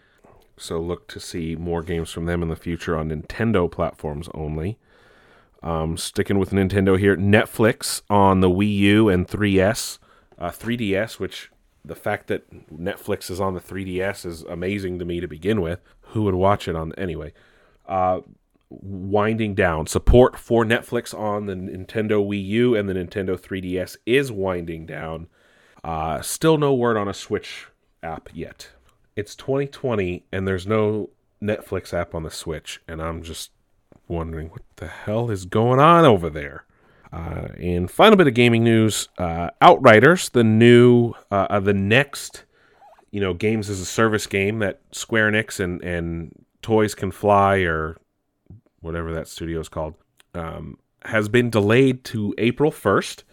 So 0.57 0.81
look 0.81 1.09
to 1.09 1.21
see 1.21 1.57
more 1.57 1.83
games 1.83 2.11
from 2.11 2.27
them 2.27 2.42
in 2.42 2.49
the 2.49 2.57
future 2.57 2.97
on 2.97 3.11
Nintendo 3.11 3.71
platforms 3.71 4.29
only. 4.35 4.79
Um, 5.62 5.97
sticking 5.97 6.38
with 6.38 6.51
Nintendo 6.51 6.99
here, 6.99 7.16
Netflix 7.16 8.03
on 8.11 8.40
the 8.40 8.51
Wii 8.51 8.75
U 8.77 9.09
and 9.09 9.29
3S, 9.29 9.99
uh, 10.38 10.51
3DS, 10.51 11.21
which 11.21 11.52
the 11.85 11.95
fact 11.95 12.29
that 12.29 12.49
Netflix 12.71 13.31
is 13.31 13.40
on 13.40 13.55
the 13.55 13.61
3DS 13.61 14.25
is 14.25 14.42
amazing 14.42 14.99
to 14.99 15.05
me 15.05 15.21
to 15.21 15.27
begin 15.27 15.61
with. 15.61 15.81
Who 16.09 16.23
would 16.25 16.35
watch 16.35 16.68
it 16.68 16.77
on 16.77 16.92
anyway? 16.95 17.33
Uh, 17.87 18.21
winding 18.71 19.55
down. 19.55 19.87
Support 19.87 20.38
for 20.38 20.64
Netflix 20.64 21.16
on 21.18 21.47
the 21.47 21.55
Nintendo 21.55 22.25
Wii 22.25 22.45
U 22.47 22.75
and 22.75 22.88
the 22.88 22.95
Nintendo 22.95 23.38
3DS 23.38 23.97
is 24.07 24.31
winding 24.31 24.87
down. 24.87 25.29
Uh, 25.83 26.21
still 26.23 26.59
no 26.59 26.75
word 26.75 26.97
on 26.97 27.09
a 27.09 27.14
Switch 27.14 27.66
app 28.03 28.29
yet. 28.33 28.71
It's 29.16 29.35
2020 29.35 30.25
and 30.33 30.47
there's 30.47 30.66
no 30.66 31.11
Netflix 31.42 31.92
app 31.92 32.14
on 32.14 32.23
the 32.23 32.31
Switch, 32.31 32.81
and 32.87 33.03
I'm 33.03 33.23
just 33.23 33.51
wondering 34.07 34.49
what 34.51 34.62
the 34.77 34.87
hell 34.87 35.31
is 35.31 35.45
going 35.45 35.81
on 35.81 36.05
over 36.05 36.31
there. 36.31 36.64
Uh, 37.12 37.48
and 37.61 37.90
final 37.90 38.16
bit 38.16 38.27
of 38.27 38.35
gaming 38.35 38.64
news: 38.64 39.09
uh, 39.18 39.51
Outriders, 39.61 40.31
the 40.31 40.44
new, 40.44 41.12
uh, 41.31 41.61
the 41.61 41.75
next, 41.75 42.44
you 43.11 43.20
know, 43.20 43.35
games 43.35 43.68
as 43.68 43.81
a 43.81 43.85
service 43.85 44.27
game 44.27 44.61
that 44.61 44.81
Square 44.92 45.33
Enix 45.33 45.61
and 45.61 45.83
and 45.83 46.44
Toys 46.62 46.94
Can 46.94 47.11
Fly 47.11 47.59
or 47.59 47.98
whatever 48.81 49.12
that 49.12 49.29
studio 49.29 49.61
is 49.61 49.68
called, 49.68 49.94
um, 50.35 50.79
has 51.05 51.29
been 51.29 51.51
delayed 51.51 52.05
to 52.05 52.35
April 52.38 52.70
first. 52.70 53.25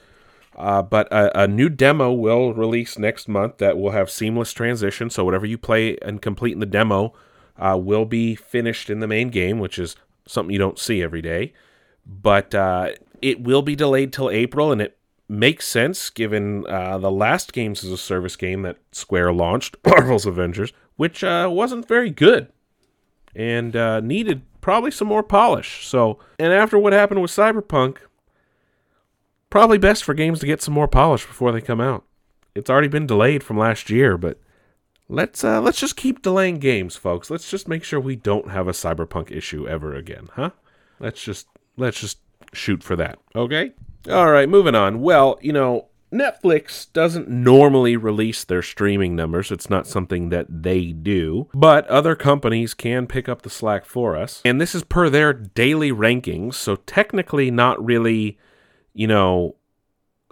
Uh, 0.57 0.81
but 0.81 1.07
a, 1.11 1.43
a, 1.43 1.47
new 1.47 1.69
demo 1.69 2.11
will 2.11 2.53
release 2.53 2.97
next 2.97 3.29
month 3.29 3.59
that 3.59 3.77
will 3.77 3.91
have 3.91 4.09
seamless 4.09 4.51
transition. 4.51 5.09
So 5.09 5.23
whatever 5.23 5.45
you 5.45 5.57
play 5.57 5.95
and 6.01 6.21
complete 6.21 6.51
in 6.51 6.59
the 6.59 6.65
demo 6.65 7.13
uh, 7.57 7.77
will 7.77 8.03
be 8.03 8.35
finished 8.35 8.89
in 8.89 8.99
the 8.99 9.07
main 9.07 9.29
game, 9.29 9.59
which 9.59 9.79
is 9.79 9.95
something 10.27 10.51
you 10.51 10.59
don't 10.59 10.77
see 10.77 11.01
every 11.01 11.21
day. 11.21 11.53
But 12.05 12.53
uh, 12.53 12.89
it 13.21 13.41
will 13.41 13.61
be 13.61 13.75
delayed 13.75 14.13
till 14.13 14.29
April, 14.29 14.71
and 14.71 14.81
it 14.81 14.97
makes 15.27 15.67
sense 15.67 16.09
given 16.09 16.65
uh, 16.67 16.97
the 16.97 17.11
last 17.11 17.53
games 17.53 17.83
as 17.83 17.91
a 17.91 17.97
service 17.97 18.35
game 18.35 18.63
that 18.63 18.77
Square 18.91 19.33
launched, 19.33 19.77
Marvel's 19.85 20.25
Avengers, 20.25 20.73
which 20.95 21.23
uh, 21.23 21.49
wasn't 21.51 21.87
very 21.87 22.09
good 22.09 22.51
and 23.35 23.75
uh, 23.75 23.99
needed 23.99 24.41
probably 24.61 24.91
some 24.91 25.07
more 25.07 25.23
polish. 25.23 25.85
So, 25.87 26.19
and 26.37 26.51
after 26.51 26.77
what 26.77 26.93
happened 26.93 27.21
with 27.21 27.31
Cyberpunk, 27.31 27.97
probably 29.49 29.77
best 29.77 30.03
for 30.03 30.13
games 30.13 30.39
to 30.39 30.45
get 30.45 30.61
some 30.61 30.73
more 30.73 30.87
polish 30.87 31.25
before 31.25 31.51
they 31.51 31.61
come 31.61 31.81
out. 31.81 32.03
It's 32.55 32.69
already 32.69 32.87
been 32.87 33.07
delayed 33.07 33.43
from 33.43 33.57
last 33.57 33.89
year, 33.89 34.17
but 34.17 34.39
let's 35.07 35.43
uh, 35.43 35.61
let's 35.61 35.79
just 35.79 35.95
keep 35.95 36.21
delaying 36.21 36.57
games, 36.57 36.95
folks. 36.95 37.29
Let's 37.29 37.49
just 37.49 37.67
make 37.67 37.83
sure 37.83 37.99
we 37.99 38.15
don't 38.15 38.49
have 38.49 38.67
a 38.67 38.73
cyberpunk 38.73 39.31
issue 39.31 39.67
ever 39.67 39.93
again, 39.95 40.29
huh? 40.33 40.51
Let's 40.99 41.23
just 41.23 41.47
let's 41.77 42.01
just 42.01 42.19
shoot 42.53 42.83
for 42.83 42.95
that. 42.95 43.19
Okay? 43.35 43.71
All 44.09 44.31
right, 44.31 44.49
moving 44.49 44.75
on. 44.75 45.01
Well, 45.01 45.37
you 45.41 45.53
know, 45.53 45.89
Netflix 46.11 46.91
doesn't 46.91 47.29
normally 47.29 47.95
release 47.95 48.43
their 48.43 48.61
streaming 48.61 49.15
numbers. 49.15 49.51
It's 49.51 49.69
not 49.69 49.85
something 49.85 50.29
that 50.29 50.47
they 50.63 50.87
do, 50.87 51.47
but 51.53 51.85
other 51.87 52.15
companies 52.15 52.73
can 52.73 53.05
pick 53.05 53.29
up 53.29 53.43
the 53.43 53.49
slack 53.49 53.85
for 53.85 54.15
us. 54.15 54.41
And 54.43 54.59
this 54.59 54.73
is 54.73 54.83
per 54.83 55.09
their 55.09 55.33
daily 55.33 55.91
rankings, 55.91 56.55
so 56.55 56.77
technically 56.77 57.51
not 57.51 57.83
really, 57.83 58.39
you 58.93 59.05
know, 59.07 59.55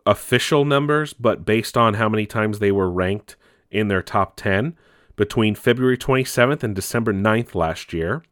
official 0.06 0.66
numbers, 0.66 1.14
but 1.14 1.46
based 1.46 1.78
on 1.78 1.96
how 1.96 2.10
many 2.10 2.26
times 2.26 2.60
they 2.60 2.72
were 2.72 2.90
ranked 2.90 3.36
in 3.70 3.88
their 3.88 4.02
top 4.02 4.36
10 4.38 4.76
between 5.16 5.54
February 5.54 5.98
27th 5.98 6.64
and 6.64 6.76
December 6.76 7.14
9th 7.14 7.54
last 7.54 7.94
year. 7.94 8.24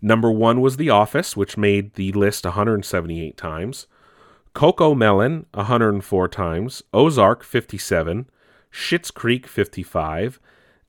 Number 0.00 0.30
one 0.30 0.60
was 0.60 0.76
The 0.76 0.90
Office, 0.90 1.36
which 1.36 1.56
made 1.56 1.94
the 1.94 2.12
list 2.12 2.44
178 2.44 3.36
times. 3.36 3.86
CoComelon, 4.54 5.46
104 5.52 6.28
times. 6.28 6.82
Ozark, 6.92 7.44
57. 7.44 8.28
Schitt's 8.70 9.10
Creek, 9.10 9.46
55. 9.46 10.40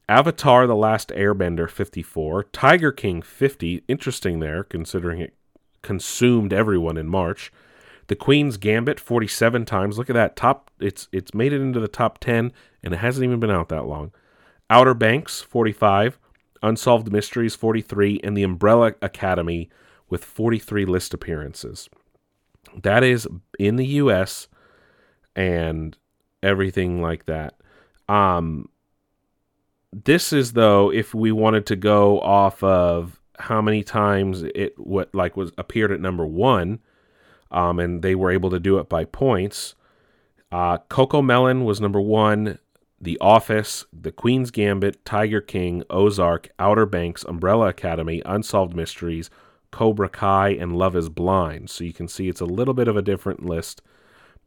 Avatar 0.07 0.65
The 0.65 0.75
Last 0.75 1.09
Airbender, 1.09 1.69
54. 1.69 2.45
Tiger 2.45 2.91
King, 2.91 3.21
50. 3.21 3.83
Interesting 3.87 4.39
there, 4.39 4.63
considering 4.63 5.21
it 5.21 5.35
consumed 5.81 6.53
everyone 6.53 6.97
in 6.97 7.07
March. 7.07 7.51
The 8.07 8.15
Queen's 8.15 8.57
Gambit 8.57 8.99
47 8.99 9.65
times. 9.65 9.97
Look 9.97 10.09
at 10.09 10.13
that. 10.13 10.35
Top 10.35 10.71
it's 10.79 11.07
it's 11.11 11.33
made 11.33 11.53
it 11.53 11.61
into 11.61 11.79
the 11.79 11.87
top 11.87 12.17
10 12.19 12.51
and 12.83 12.93
it 12.93 12.97
hasn't 12.97 13.23
even 13.23 13.39
been 13.39 13.51
out 13.51 13.69
that 13.69 13.85
long. 13.85 14.11
Outer 14.69 14.95
Banks 14.95 15.41
45, 15.41 16.17
Unsolved 16.61 17.11
Mysteries 17.11 17.55
43 17.55 18.21
and 18.23 18.35
The 18.35 18.43
Umbrella 18.43 18.93
Academy 19.01 19.69
with 20.09 20.23
43 20.23 20.85
list 20.85 21.13
appearances. 21.13 21.89
That 22.81 23.03
is 23.03 23.27
in 23.57 23.75
the 23.75 23.85
US 23.87 24.47
and 25.35 25.97
everything 26.43 27.01
like 27.01 27.25
that. 27.25 27.55
Um 28.07 28.69
this 29.91 30.31
is 30.31 30.53
though 30.53 30.91
if 30.91 31.15
we 31.15 31.31
wanted 31.31 31.65
to 31.65 31.75
go 31.75 32.19
off 32.21 32.61
of 32.63 33.19
how 33.39 33.61
many 33.61 33.83
times 33.83 34.43
it 34.43 34.77
what 34.77 35.13
like 35.15 35.35
was 35.35 35.51
appeared 35.57 35.91
at 35.91 36.01
number 36.01 36.25
1 36.25 36.79
um, 37.51 37.79
and 37.79 38.01
they 38.01 38.15
were 38.15 38.31
able 38.31 38.49
to 38.49 38.59
do 38.59 38.77
it 38.77 38.89
by 38.89 39.05
points. 39.05 39.75
Uh, 40.51 40.77
CoComelon 40.89 41.65
was 41.65 41.81
number 41.81 42.01
one. 42.01 42.59
The 43.01 43.17
Office, 43.19 43.85
The 43.93 44.11
Queen's 44.11 44.51
Gambit, 44.51 45.05
Tiger 45.05 45.41
King, 45.41 45.83
Ozark, 45.89 46.49
Outer 46.59 46.85
Banks, 46.85 47.23
Umbrella 47.23 47.67
Academy, 47.67 48.21
Unsolved 48.25 48.75
Mysteries, 48.75 49.29
Cobra 49.71 50.09
Kai, 50.09 50.49
and 50.49 50.75
Love 50.75 50.95
is 50.95 51.09
Blind. 51.09 51.69
So 51.69 51.83
you 51.83 51.93
can 51.93 52.07
see 52.07 52.27
it's 52.27 52.41
a 52.41 52.45
little 52.45 52.73
bit 52.73 52.87
of 52.87 52.97
a 52.97 53.01
different 53.01 53.45
list, 53.45 53.81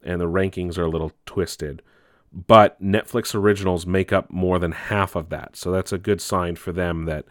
and 0.03 0.21
the 0.21 0.29
rankings 0.29 0.77
are 0.77 0.85
a 0.85 0.91
little 0.91 1.13
twisted. 1.25 1.81
But 2.33 2.83
Netflix 2.83 3.35
originals 3.35 3.87
make 3.87 4.13
up 4.13 4.31
more 4.31 4.59
than 4.59 4.73
half 4.73 5.15
of 5.15 5.29
that. 5.31 5.57
So 5.57 5.71
that's 5.71 5.93
a 5.93 5.99
good 5.99 6.21
sign 6.21 6.57
for 6.57 6.73
them 6.73 7.05
that 7.05 7.25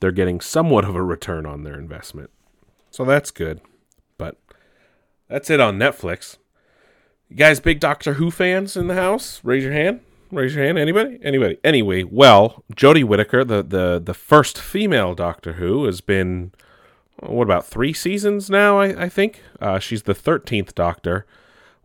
they're 0.00 0.10
getting 0.10 0.40
somewhat 0.40 0.84
of 0.84 0.94
a 0.94 1.02
return 1.02 1.46
on 1.46 1.62
their 1.62 1.78
investment. 1.78 2.30
So 2.90 3.04
that's 3.04 3.30
good. 3.30 3.60
But 4.18 4.36
that's 5.28 5.48
it 5.48 5.60
on 5.60 5.78
Netflix. 5.78 6.38
You 7.28 7.36
guys, 7.36 7.60
big 7.60 7.80
Doctor 7.80 8.14
Who 8.14 8.30
fans 8.30 8.76
in 8.76 8.88
the 8.88 8.94
house? 8.94 9.40
Raise 9.42 9.62
your 9.62 9.72
hand. 9.72 10.00
Raise 10.32 10.56
your 10.56 10.64
hand. 10.64 10.78
Anybody? 10.78 11.20
Anybody? 11.22 11.58
Anyway, 11.64 12.04
well, 12.04 12.64
Jodie 12.74 13.04
Whittaker, 13.04 13.44
the 13.44 13.62
the 13.62 14.02
the 14.04 14.14
first 14.14 14.58
female 14.60 15.14
Doctor 15.14 15.54
Who, 15.54 15.84
has 15.86 16.00
been 16.02 16.52
what 17.20 17.44
about 17.44 17.66
three 17.66 17.92
seasons 17.94 18.50
now? 18.50 18.78
I, 18.80 19.04
I 19.04 19.10
think 19.10 19.42
uh, 19.60 19.78
she's 19.80 20.04
the 20.04 20.14
thirteenth 20.14 20.74
Doctor. 20.74 21.26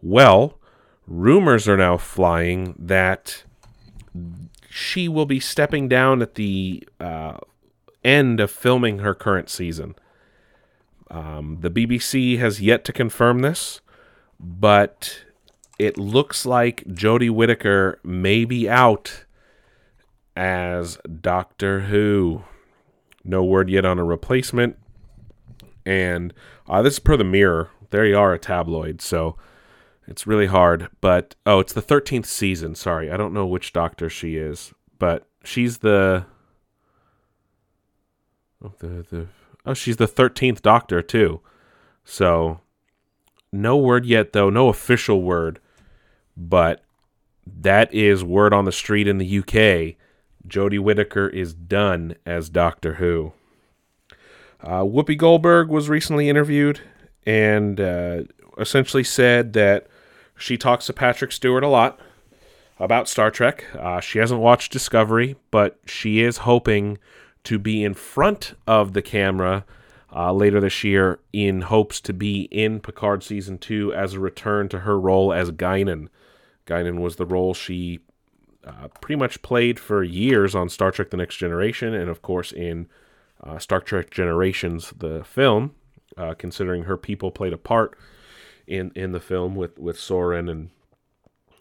Well, 0.01 0.60
rumors 1.07 1.67
are 1.69 1.77
now 1.77 1.97
flying 1.97 2.75
that 2.79 3.43
she 4.69 5.10
will 5.10 5.25
be 5.27 5.39
stepping 5.41 5.89
down 5.89 6.21
at 6.21 6.36
the 6.36 6.88
uh, 6.99 7.38
end 8.03 8.39
of 8.39 8.51
filming 8.51 8.99
her 8.99 9.15
current 9.15 9.49
season 9.49 9.95
Um, 11.10 11.60
the 11.62 11.69
BBC 11.71 12.39
has 12.39 12.62
yet 12.62 12.83
to 12.86 12.93
confirm 12.93 13.39
this, 13.39 13.81
but 14.39 15.23
it 15.79 15.97
looks 15.97 16.45
like 16.45 16.83
Jodie 16.85 17.29
Whittaker 17.29 17.99
may 18.03 18.45
be 18.45 18.69
out 18.69 19.25
as 20.35 20.97
Doctor 21.21 21.81
Who. 21.81 22.43
No 23.23 23.43
word 23.43 23.69
yet 23.69 23.85
on 23.85 23.99
a 23.99 24.03
replacement. 24.03 24.77
And 25.85 26.33
uh, 26.67 26.81
this 26.81 26.93
is 26.93 26.99
per 26.99 27.17
the 27.17 27.23
Mirror. 27.23 27.69
There 27.89 28.05
you 28.05 28.17
are, 28.17 28.33
a 28.33 28.39
tabloid. 28.39 29.01
So 29.01 29.37
it's 30.07 30.27
really 30.27 30.47
hard. 30.47 30.89
But 31.01 31.35
oh, 31.45 31.59
it's 31.59 31.73
the 31.73 31.81
13th 31.81 32.25
season. 32.25 32.75
Sorry, 32.75 33.11
I 33.11 33.17
don't 33.17 33.33
know 33.33 33.45
which 33.45 33.73
Doctor 33.73 34.09
she 34.09 34.37
is, 34.37 34.73
but 34.97 35.27
she's 35.43 35.79
the. 35.79 36.25
Oh, 38.63 38.73
the, 38.79 38.87
the 39.09 39.27
oh, 39.65 39.73
she's 39.73 39.97
the 39.97 40.07
13th 40.07 40.61
Doctor 40.61 41.01
too. 41.01 41.41
So 42.03 42.61
no 43.51 43.77
word 43.77 44.05
yet, 44.05 44.33
though. 44.33 44.49
No 44.49 44.69
official 44.69 45.21
word. 45.21 45.59
But 46.38 46.84
that 47.45 47.93
is 47.93 48.23
word 48.23 48.54
on 48.54 48.65
the 48.65 48.71
street 48.71 49.08
in 49.08 49.17
the 49.17 49.39
UK. 49.39 49.97
Jodie 50.47 50.80
Whittaker 50.80 51.28
is 51.28 51.54
done 51.54 52.15
as 52.26 52.50
Doctor 52.50 52.95
Who. 52.95 53.34
Uh, 54.62 54.82
Whoopi 54.82 55.17
Goldberg 55.17 55.69
was 55.69 55.89
recently 55.89 56.30
interviewed 56.30 56.82
and 57.26 57.80
uh, 57.80 58.23
essentially 58.58 59.04
said 59.04 59.54
that 59.54 59.88
she 60.38 60.58
talks 60.58 60.86
to 60.86 60.93
Patrick 60.93 61.32
Stewart 61.32 61.63
a 61.63 61.67
lot 61.67 62.00
about 62.80 63.10
Star 63.10 63.32
Trek. 63.32 63.65
Uh, 63.78 64.00
she 64.00 64.19
hasn't 64.19 64.39
watched 64.39 64.71
Discovery, 64.71 65.36
but 65.52 65.80
she 65.86 66.21
is 66.21 66.38
hoping 66.38 66.97
to 67.43 67.60
be 67.60 67.84
in 67.84 67.93
front 67.93 68.54
of 68.65 68.93
the 68.93 69.02
camera 69.02 69.65
uh, 70.15 70.32
later 70.32 70.60
this 70.60 70.84
year 70.84 71.19
in 71.34 71.62
hopes 71.62 72.00
to 72.02 72.13
be 72.13 72.43
in 72.43 72.80
Picard 72.80 73.23
season 73.23 73.58
two 73.58 73.93
as 73.93 74.13
a 74.13 74.19
return 74.19 74.69
to 74.69 74.80
her 74.80 75.00
role 75.00 75.34
as 75.34 75.52
Guinan. 75.52 76.08
Guinan 76.67 76.99
was 76.99 77.15
the 77.15 77.25
role 77.25 77.53
she 77.53 77.99
uh, 78.63 78.89
pretty 79.01 79.17
much 79.17 79.41
played 79.41 79.80
for 79.80 80.03
years 80.03 80.53
on 80.53 80.69
Star 80.69 80.91
Trek 80.91 81.10
The 81.10 81.17
Next 81.17 81.38
Generation, 81.38 81.93
and 81.93 82.10
of 82.10 82.21
course 82.21 82.51
in 82.51 82.88
uh, 83.43 83.58
Star 83.58 83.80
Trek 83.80 84.12
Generations, 84.12 84.93
the 84.97 85.23
film, 85.23 85.73
uh, 86.17 86.34
considering 86.34 86.84
her 86.84 86.97
people 86.97 87.32
played 87.32 87.53
a 87.53 87.58
part 87.58 87.97
in, 88.65 88.91
in 88.95 89.12
the 89.12 89.19
film 89.19 89.56
with, 89.56 89.77
with 89.80 89.97
Soran 89.97 90.49
and 90.49 90.69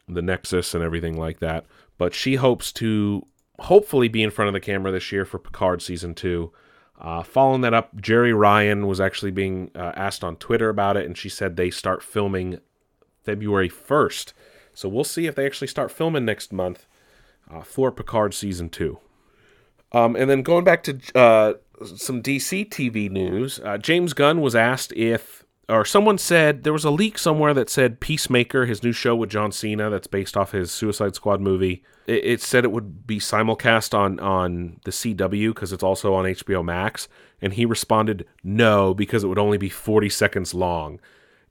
the 0.08 0.22
Nexus 0.22 0.74
and 0.74 0.82
everything 0.82 1.18
like 1.18 1.38
that. 1.40 1.66
But 1.98 2.14
she 2.14 2.36
hopes 2.36 2.72
to 2.72 3.26
hopefully 3.58 4.08
be 4.08 4.22
in 4.22 4.30
front 4.30 4.48
of 4.48 4.54
the 4.54 4.60
camera 4.60 4.92
this 4.92 5.12
year 5.12 5.24
for 5.24 5.38
Picard 5.38 5.82
season 5.82 6.14
two. 6.14 6.52
Uh, 6.98 7.22
following 7.22 7.60
that 7.60 7.74
up, 7.74 7.94
Jeri 7.96 8.36
Ryan 8.36 8.86
was 8.86 9.00
actually 9.00 9.30
being 9.30 9.70
uh, 9.74 9.92
asked 9.94 10.24
on 10.24 10.36
Twitter 10.36 10.68
about 10.68 10.96
it, 10.96 11.04
and 11.04 11.16
she 11.16 11.28
said 11.28 11.56
they 11.56 11.70
start 11.70 12.02
filming 12.02 12.58
February 13.22 13.68
1st. 13.68 14.32
So 14.76 14.90
we'll 14.90 15.04
see 15.04 15.26
if 15.26 15.34
they 15.34 15.46
actually 15.46 15.68
start 15.68 15.90
filming 15.90 16.26
next 16.26 16.52
month 16.52 16.86
uh, 17.50 17.62
for 17.62 17.90
Picard 17.90 18.34
season 18.34 18.68
two. 18.68 18.98
Um, 19.90 20.14
and 20.14 20.28
then 20.28 20.42
going 20.42 20.64
back 20.64 20.82
to 20.82 20.98
uh, 21.14 21.54
some 21.82 22.22
DC 22.22 22.68
TV 22.68 23.10
news, 23.10 23.58
uh, 23.64 23.78
James 23.78 24.12
Gunn 24.12 24.42
was 24.42 24.54
asked 24.54 24.92
if, 24.92 25.46
or 25.66 25.86
someone 25.86 26.18
said 26.18 26.62
there 26.62 26.74
was 26.74 26.84
a 26.84 26.90
leak 26.90 27.16
somewhere 27.16 27.54
that 27.54 27.70
said 27.70 28.00
Peacemaker, 28.00 28.66
his 28.66 28.82
new 28.82 28.92
show 28.92 29.16
with 29.16 29.30
John 29.30 29.50
Cena, 29.50 29.88
that's 29.88 30.06
based 30.06 30.36
off 30.36 30.52
his 30.52 30.70
Suicide 30.70 31.14
Squad 31.14 31.40
movie. 31.40 31.82
It, 32.06 32.24
it 32.24 32.42
said 32.42 32.64
it 32.64 32.72
would 32.72 33.06
be 33.06 33.18
simulcast 33.18 33.96
on 33.98 34.20
on 34.20 34.80
the 34.84 34.90
CW 34.90 35.54
because 35.54 35.72
it's 35.72 35.82
also 35.82 36.12
on 36.12 36.26
HBO 36.26 36.62
Max, 36.62 37.08
and 37.40 37.54
he 37.54 37.64
responded 37.64 38.26
no 38.44 38.92
because 38.92 39.24
it 39.24 39.28
would 39.28 39.38
only 39.38 39.56
be 39.56 39.70
40 39.70 40.10
seconds 40.10 40.52
long 40.52 41.00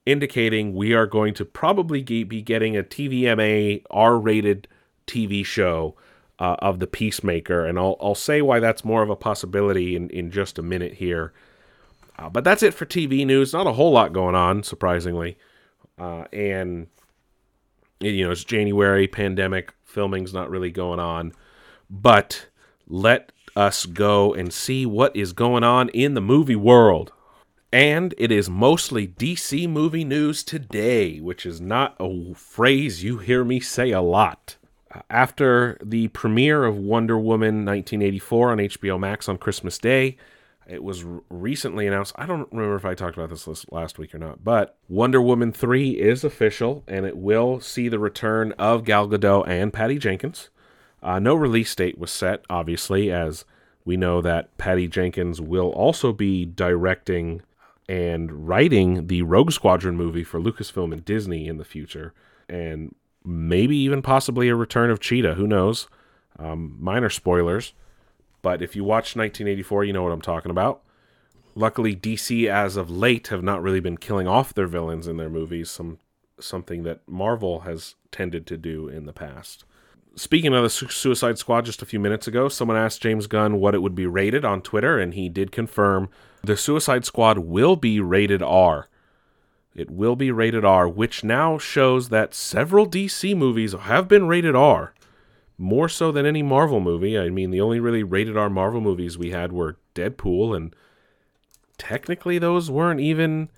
indicating 0.06 0.74
we 0.74 0.94
are 0.94 1.08
going 1.08 1.34
to 1.36 1.46
probably 1.46 2.02
be 2.02 2.42
getting 2.42 2.78
a 2.78 2.84
TVMA 2.84 3.84
R-rated 3.90 4.68
TV 5.08 5.46
show 5.46 5.96
uh, 6.40 6.56
of 6.60 6.80
the 6.80 6.88
Peacemaker, 6.88 7.66
and 7.66 7.80
I'll 7.80 7.98
I'll 8.02 8.16
say 8.16 8.42
why 8.42 8.60
that's 8.60 8.84
more 8.84 9.02
of 9.02 9.10
a 9.10 9.16
possibility 9.16 9.96
in 9.96 10.10
in 10.10 10.32
just 10.32 10.60
a 10.60 10.62
minute 10.62 10.96
here. 10.96 11.34
Uh, 12.18 12.30
but 12.30 12.44
that's 12.44 12.64
it 12.64 12.74
for 12.74 12.86
TV 12.86 13.26
news. 13.26 13.54
Not 13.54 13.68
a 13.68 13.74
whole 13.74 13.92
lot 13.92 14.14
going 14.14 14.36
on, 14.36 14.64
surprisingly, 14.64 15.38
uh, 15.98 16.26
and 16.34 16.88
you 18.00 18.26
know 18.26 18.32
it's 18.32 18.44
January, 18.44 19.08
pandemic, 19.08 19.74
filming's 19.84 20.34
not 20.34 20.50
really 20.50 20.72
going 20.72 21.00
on, 21.00 21.34
but 21.90 22.48
let 22.88 23.32
us 23.56 23.86
go 23.86 24.34
and 24.34 24.54
see 24.54 24.86
what 24.86 25.16
is 25.16 25.32
going 25.32 25.64
on 25.64 25.90
in 25.90 26.14
the 26.14 26.22
movie 26.22 26.56
world. 26.56 27.14
And 27.76 28.16
it 28.18 28.32
is 28.32 28.50
mostly 28.50 29.06
DC 29.06 29.68
movie 29.68 30.06
news 30.06 30.46
today, 30.46 31.20
which 31.20 31.46
is 31.46 31.60
not 31.60 31.98
a 32.00 32.34
phrase 32.34 33.04
you 33.04 33.18
hear 33.18 33.44
me 33.44 33.60
say 33.60 33.92
a 33.92 34.00
lot 34.02 34.56
after 35.10 35.78
the 35.84 36.08
premiere 36.10 36.64
of 36.64 36.78
Wonder 36.78 37.18
Woman 37.18 37.66
1984 37.66 38.52
on 38.52 38.58
HBO 38.60 39.00
Max 39.00 39.28
on 39.28 39.38
Christmas 39.38 39.78
Day, 39.78 40.18
it 40.68 40.84
was 40.84 41.04
recently 41.30 41.86
announced. 41.86 42.14
I 42.18 42.26
don't 42.26 42.52
remember 42.52 42.76
if 42.76 42.86
I 42.86 42.96
talked 42.96 43.18
about 43.18 43.30
this 43.30 43.66
last 43.72 44.00
week 44.00 44.16
or 44.16 44.18
not, 44.18 44.44
but 44.44 44.78
Wonder 44.88 45.22
Woman 45.22 45.52
3 45.52 45.92
is 45.92 46.24
official 46.24 46.84
and 46.88 47.06
it 47.06 47.18
will 47.18 47.60
see 47.60 47.88
the 47.88 48.00
return 48.00 48.54
of 48.54 48.84
Gal 48.84 49.08
Gadot 49.08 49.48
and 49.48 49.74
Patty 49.74 50.00
Jenkins. 50.00 50.50
Uh, 51.04 51.20
no 51.20 51.36
release 51.36 51.76
date 51.76 52.00
was 52.00 52.10
set, 52.10 52.44
obviously, 52.50 53.12
as 53.12 53.46
we 53.84 53.96
know 53.96 54.22
that 54.22 54.58
Patty 54.58 54.88
Jenkins 54.88 55.40
will 55.40 55.70
also 55.70 56.12
be 56.12 56.46
directing 56.46 57.42
and 57.88 58.48
writing 58.48 59.08
the 59.08 59.22
Rogue 59.22 59.52
Squadron 59.52 59.96
movie 59.96 60.24
for 60.24 60.40
Lucasfilm 60.40 60.92
and 60.92 61.06
Disney 61.06 61.48
in 61.48 61.58
the 61.58 61.66
future. 61.66 62.14
And 62.50 62.96
maybe 63.24 63.76
even 63.78 64.02
possibly 64.02 64.50
a 64.50 64.56
return 64.56 64.90
of 64.90 65.00
Cheetah. 65.00 65.36
Who 65.36 65.48
knows? 65.48 65.88
Um, 66.38 66.78
minor 66.80 67.10
spoilers, 67.10 67.74
but 68.42 68.62
if 68.62 68.76
you 68.76 68.84
watch 68.84 69.16
1984, 69.16 69.86
you 69.86 69.94
know 69.94 70.04
what 70.04 70.12
I'm 70.12 70.22
talking 70.22 70.52
about. 70.52 70.82
Luckily, 71.56 71.96
DC 71.96 72.48
as 72.48 72.76
of 72.76 72.90
late 72.90 73.30
have 73.30 73.42
not 73.42 73.64
really 73.64 73.80
been 73.80 73.98
killing 73.98 74.28
off 74.28 74.54
their 74.54 74.68
villains 74.68 75.08
in 75.08 75.16
their 75.16 75.30
movies. 75.30 75.72
Some 75.72 76.00
something 76.40 76.84
that 76.84 77.00
Marvel 77.08 77.62
has 77.62 77.96
tended 78.12 78.46
to 78.48 78.58
do 78.58 78.90
in 78.90 79.06
the 79.06 79.14
past. 79.14 79.64
Speaking 80.18 80.54
of 80.54 80.64
the 80.64 80.70
Suicide 80.70 81.38
Squad, 81.38 81.66
just 81.66 81.82
a 81.82 81.86
few 81.86 82.00
minutes 82.00 82.28
ago, 82.28 82.50
someone 82.50 82.78
asked 82.78 83.02
James 83.02 83.28
Gunn 83.28 83.60
what 83.60 83.74
it 83.76 83.82
would 83.82 83.96
be 83.96 84.06
rated 84.06 84.44
on 84.46 84.62
Twitter, 84.62 85.00
and 85.00 85.14
he 85.14 85.28
did 85.28 85.52
confirm 85.52 86.10
the 86.46 86.58
Suicide 86.58 87.06
Squad 87.06 87.40
will 87.40 87.76
be 87.76 88.00
rated 88.00 88.42
R. 88.42 88.90
It 89.76 89.90
will 89.90 90.16
be 90.16 90.32
rated 90.32 90.64
R, 90.64 90.88
which 90.88 91.24
now 91.24 91.58
shows 91.58 92.10
that 92.10 92.34
several 92.34 92.88
DC 92.88 93.36
movies 93.36 93.74
have 93.74 94.08
been 94.08 94.28
rated 94.28 94.56
R. 94.56 94.94
More 95.58 95.90
so 95.90 96.12
than 96.12 96.26
any 96.26 96.44
Marvel 96.44 96.80
movie. 96.80 97.18
I 97.18 97.30
mean, 97.30 97.52
the 97.52 97.62
only 97.62 97.80
really 97.80 98.04
rated 98.04 98.38
R 98.38 98.50
Marvel 98.50 98.82
movies 98.82 99.18
we 99.18 99.32
had 99.32 99.52
were 99.52 99.78
Deadpool, 99.94 100.56
and 100.56 100.76
technically 101.78 102.38
those 102.38 102.72
weren't 102.72 103.00
even 103.00 103.50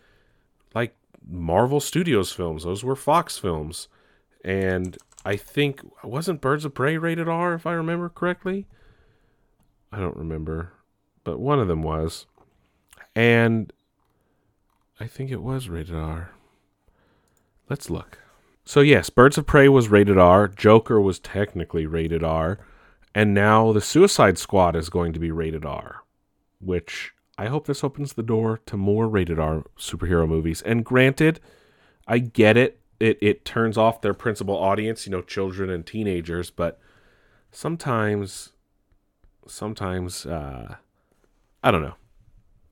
like 0.74 0.96
Marvel 1.28 1.80
Studios 1.80 2.32
films. 2.32 2.64
Those 2.64 2.84
were 2.84 2.96
Fox 2.96 3.38
films. 3.38 3.88
And 4.44 4.98
I 5.26 5.36
think, 5.36 5.82
wasn't 6.04 6.42
Birds 6.42 6.66
of 6.66 6.74
Prey 6.74 6.98
rated 6.98 7.28
R, 7.28 7.54
if 7.54 7.66
I 7.66 7.74
remember 7.74 8.10
correctly? 8.10 8.66
I 9.92 10.00
don't 10.00 10.18
remember, 10.18 10.74
but 11.24 11.40
one 11.40 11.60
of 11.60 11.68
them 11.68 11.84
was. 11.84 12.26
And 13.18 13.74
I 15.00 15.08
think 15.08 15.32
it 15.32 15.42
was 15.42 15.70
rated 15.70 15.96
R. 15.96 16.34
Let's 17.68 17.90
look. 17.90 18.20
So, 18.64 18.82
yes, 18.82 19.10
Birds 19.10 19.40
of 19.40 19.48
Prey 19.48 19.68
was 19.68 19.90
rated 19.90 20.20
R, 20.20 20.48
Joker 20.48 21.02
was 21.02 21.18
technically 21.18 21.88
rated 21.88 22.24
R, 22.24 22.60
and 23.16 23.34
now 23.34 23.74
the 23.74 23.82
Suicide 23.82 24.38
Squad 24.38 24.76
is 24.76 24.90
going 24.90 25.14
to 25.14 25.20
be 25.20 25.32
rated 25.32 25.66
R, 25.66 26.04
which 26.62 27.14
I 27.40 27.48
hope 27.48 27.66
this 27.66 27.84
opens 27.84 28.14
the 28.14 28.22
door 28.22 28.60
to 28.68 28.78
more 28.78 29.08
rated 29.08 29.40
R 29.40 29.64
superhero 29.80 30.30
movies. 30.30 30.62
And 30.62 30.86
granted, 30.86 31.40
I 32.08 32.20
get 32.20 32.56
it. 32.56 32.80
It 33.00 33.18
it 33.20 33.46
turns 33.46 33.80
off 33.80 34.00
their 34.00 34.14
principal 34.14 34.56
audience, 34.56 35.08
you 35.08 35.12
know, 35.12 35.24
children 35.24 35.72
and 35.72 35.84
teenagers, 35.84 36.52
but 36.52 36.80
sometimes 37.52 38.52
sometimes 39.48 40.28
uh 40.28 40.76
I 41.64 41.72
don't 41.72 41.82
know. 41.82 41.96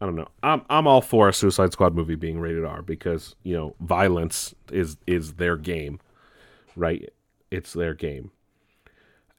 I 0.01 0.05
don't 0.05 0.15
know. 0.15 0.27
I'm 0.43 0.61
I'm 0.69 0.87
all 0.87 1.01
for 1.01 1.29
a 1.29 1.33
Suicide 1.33 1.71
Squad 1.71 1.95
movie 1.95 2.15
being 2.15 2.39
rated 2.39 2.65
R 2.65 2.81
because 2.81 3.35
you 3.43 3.55
know 3.55 3.75
violence 3.79 4.53
is 4.71 4.97
is 5.07 5.33
their 5.33 5.55
game, 5.55 5.99
right? 6.75 7.11
It's 7.49 7.73
their 7.73 7.93
game, 7.93 8.31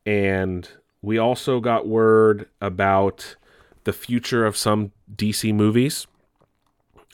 and 0.07 0.69
we 1.03 1.19
also 1.19 1.61
got 1.61 1.87
word 1.87 2.49
about 2.61 3.37
the 3.85 3.93
future 3.93 4.47
of 4.47 4.57
some 4.57 4.93
DC 5.15 5.55
movies, 5.55 6.07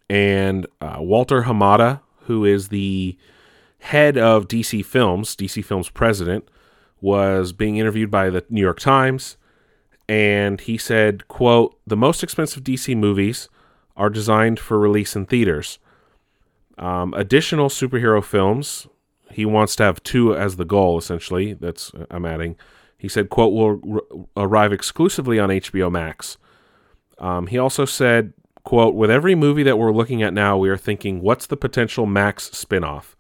and 0.09 0.67
uh, 0.81 0.99
Walter 1.01 1.43
Hamada, 1.43 2.01
who 2.23 2.45
is 2.45 2.69
the 2.69 3.19
head 3.81 4.17
of 4.17 4.47
DC 4.47 4.85
Films, 4.85 5.35
DC 5.35 5.65
Films 5.65 5.91
president, 5.91 6.49
was 7.01 7.53
being 7.53 7.77
interviewed 7.77 8.11
by 8.11 8.31
the 8.31 8.45
New 8.49 8.61
York 8.61 8.79
Times 8.79 9.37
and 10.13 10.61
he 10.61 10.77
said, 10.77 11.27
quote, 11.27 11.75
the 11.87 11.97
most 11.97 12.23
expensive 12.23 12.63
DC 12.63 12.95
movies 12.95 13.49
are 13.97 14.11
designed 14.11 14.61
for 14.61 14.79
release 14.79 15.17
in 15.17 15.25
theaters. 15.25 15.79
Um, 16.77 17.15
additional 17.15 17.71
superhero 17.71 18.23
films, 18.23 18.87
he 19.31 19.47
wants 19.47 19.75
to 19.77 19.85
have 19.85 20.03
two 20.03 20.37
as 20.37 20.57
the 20.57 20.67
goal, 20.67 20.99
essentially. 20.99 21.55
That's, 21.55 21.93
I'm 22.11 22.27
adding. 22.27 22.57
He 22.99 23.09
said, 23.09 23.31
quote, 23.31 23.55
will 23.55 23.81
r- 23.91 24.45
arrive 24.45 24.71
exclusively 24.71 25.39
on 25.39 25.49
HBO 25.49 25.91
Max. 25.91 26.37
Um, 27.17 27.47
he 27.47 27.57
also 27.57 27.87
said, 27.87 28.35
quote, 28.65 28.95
with 28.95 29.11
every 29.11 29.35
movie 29.35 29.63
that 29.63 29.79
we're 29.79 29.93
looking 29.93 30.23
at 30.23 30.35
now, 30.35 30.59
we 30.59 30.69
are 30.69 30.77
thinking, 30.77 31.23
what's 31.23 31.47
the 31.47 31.57
potential 31.57 32.05
Max 32.05 32.51
spinoff? 32.51 33.15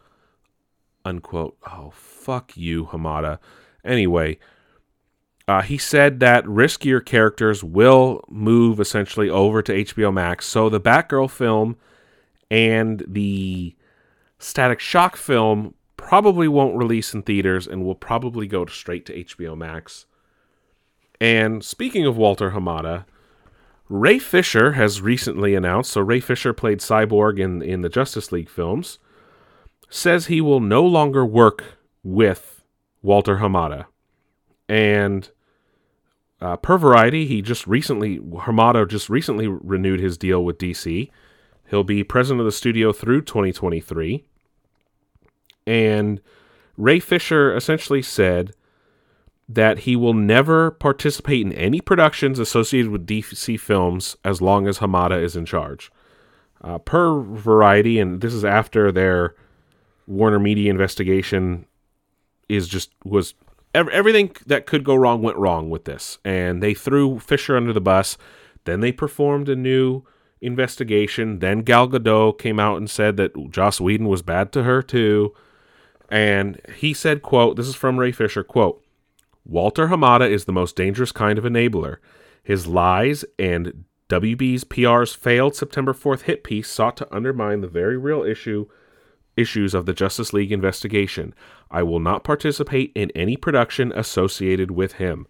Unquote. 1.07 1.57
Oh, 1.67 1.91
fuck 1.95 2.55
you, 2.55 2.85
Hamada. 2.85 3.39
Anyway, 3.83 4.39
uh, 5.49 5.63
he 5.63 5.79
said 5.79 6.21
that 6.21 6.45
riskier 6.45 7.05
characters 7.05 7.65
will 7.65 8.25
move 8.29 8.79
essentially 8.81 9.29
over 9.29 9.63
to 9.63 9.73
HBO 9.73 10.13
Max. 10.13 10.47
So 10.47 10.69
the 10.69 10.81
Batgirl 10.81 11.31
film 11.31 11.77
and 12.51 13.05
the 13.09 13.75
Static 14.39 14.81
Shock 14.81 15.17
film 15.17 15.75
probably 15.97 16.49
won't 16.49 16.77
release 16.77 17.15
in 17.15 17.23
theaters 17.23 17.67
and 17.67 17.85
will 17.85 17.95
probably 17.95 18.47
go 18.47 18.67
straight 18.67 19.07
to 19.07 19.25
HBO 19.25 19.57
Max. 19.57 20.07
And 21.21 21.65
speaking 21.65 22.05
of 22.07 22.17
Walter 22.17 22.51
Hamada, 22.51 23.05
Ray 23.89 24.19
Fisher 24.19 24.73
has 24.73 25.01
recently 25.01 25.55
announced. 25.55 25.93
So 25.93 26.01
Ray 26.01 26.21
Fisher 26.21 26.53
played 26.53 26.79
Cyborg 26.79 27.39
in 27.39 27.63
in 27.63 27.83
the 27.83 27.89
Justice 27.89 28.33
League 28.33 28.49
films. 28.49 28.99
Says 29.89 30.27
he 30.27 30.41
will 30.41 30.61
no 30.61 30.85
longer 30.85 31.25
work 31.25 31.77
with 32.03 32.65
Walter 33.03 33.37
Hamada, 33.37 33.85
and 34.73 35.29
uh, 36.41 36.57
per 36.57 36.79
Variety, 36.79 37.27
he 37.27 37.43
just 37.43 37.67
recently 37.67 38.19
Hamada 38.19 38.89
just 38.89 39.11
recently 39.11 39.47
renewed 39.47 40.01
his 40.01 40.17
deal 40.17 40.43
with 40.43 40.57
DC. 40.57 41.11
He'll 41.69 41.85
be 41.85 42.03
president 42.03 42.41
of 42.41 42.47
the 42.47 42.53
studio 42.53 42.91
through 42.91 43.21
2023. 43.21 44.25
And 45.67 46.23
Ray 46.79 47.01
Fisher 47.01 47.55
essentially 47.55 48.01
said 48.01 48.55
that 49.47 49.81
he 49.81 49.95
will 49.95 50.15
never 50.15 50.71
participate 50.71 51.45
in 51.45 51.53
any 51.53 51.83
productions 51.83 52.39
associated 52.39 52.91
with 52.91 53.07
DC 53.07 53.61
films 53.61 54.17
as 54.25 54.41
long 54.41 54.67
as 54.67 54.79
Hamada 54.79 55.23
is 55.23 55.37
in 55.37 55.45
charge. 55.45 55.93
Uh, 56.63 56.79
per 56.79 57.21
Variety, 57.21 57.99
and 57.99 58.23
this 58.23 58.33
is 58.33 58.45
after 58.45 58.91
their 58.91 59.35
Warner 60.07 60.39
Media 60.39 60.71
investigation 60.71 61.67
is 62.49 62.69
just 62.69 62.91
was 63.05 63.35
everything 63.75 64.35
that 64.47 64.67
could 64.67 64.85
go 64.85 64.95
wrong 64.95 65.23
went 65.23 65.37
wrong 65.37 65.71
with 65.71 65.85
this, 65.85 66.19
and 66.25 66.63
they 66.63 66.75
threw 66.75 67.19
Fisher 67.19 67.57
under 67.57 67.73
the 67.73 67.81
bus. 67.81 68.19
Then 68.65 68.81
they 68.81 68.93
performed 68.93 69.49
a 69.49 69.57
new 69.57 70.05
investigation. 70.41 71.39
Then 71.39 71.61
Gal 71.61 71.89
Gadot 71.89 72.39
came 72.39 72.61
out 72.61 72.77
and 72.77 72.91
said 72.91 73.17
that 73.17 73.51
Joss 73.51 73.81
Whedon 73.81 74.09
was 74.09 74.23
bad 74.23 74.53
to 74.53 74.65
her 74.65 74.83
too. 74.83 75.35
And 76.11 76.61
he 76.77 76.93
said, 76.93 77.23
quote, 77.23 77.57
this 77.57 77.69
is 77.69 77.75
from 77.75 77.99
Ray 77.99 78.13
Fisher, 78.13 78.45
quote, 78.45 78.85
Walter 79.45 79.89
Hamada 79.89 80.29
is 80.29 80.45
the 80.45 80.53
most 80.53 80.77
dangerous 80.77 81.11
kind 81.11 81.39
of 81.39 81.45
enabler. 81.45 81.97
His 82.43 82.67
lies 82.67 83.25
and 83.39 83.85
WB's 84.09 84.65
PR's 84.65 85.15
failed 85.15 85.57
September 85.57 85.95
4th 85.95 86.23
hit 86.23 86.45
piece 86.45 86.69
sought 86.69 86.97
to 86.99 87.15
undermine 87.15 87.61
the 87.61 87.69
very 87.69 87.97
real 87.97 88.23
issue 88.23 88.69
issues 89.37 89.75
of 89.75 89.87
the 89.87 89.93
Justice 89.95 90.33
League 90.33 90.53
investigation. 90.53 91.35
I 91.71 91.83
will 91.83 92.01
not 92.01 92.25
participate 92.25 92.93
in 92.95 93.11
any 93.15 93.37
production 93.37 93.93
associated 93.95 94.71
with 94.71 94.95
him. 94.95 95.27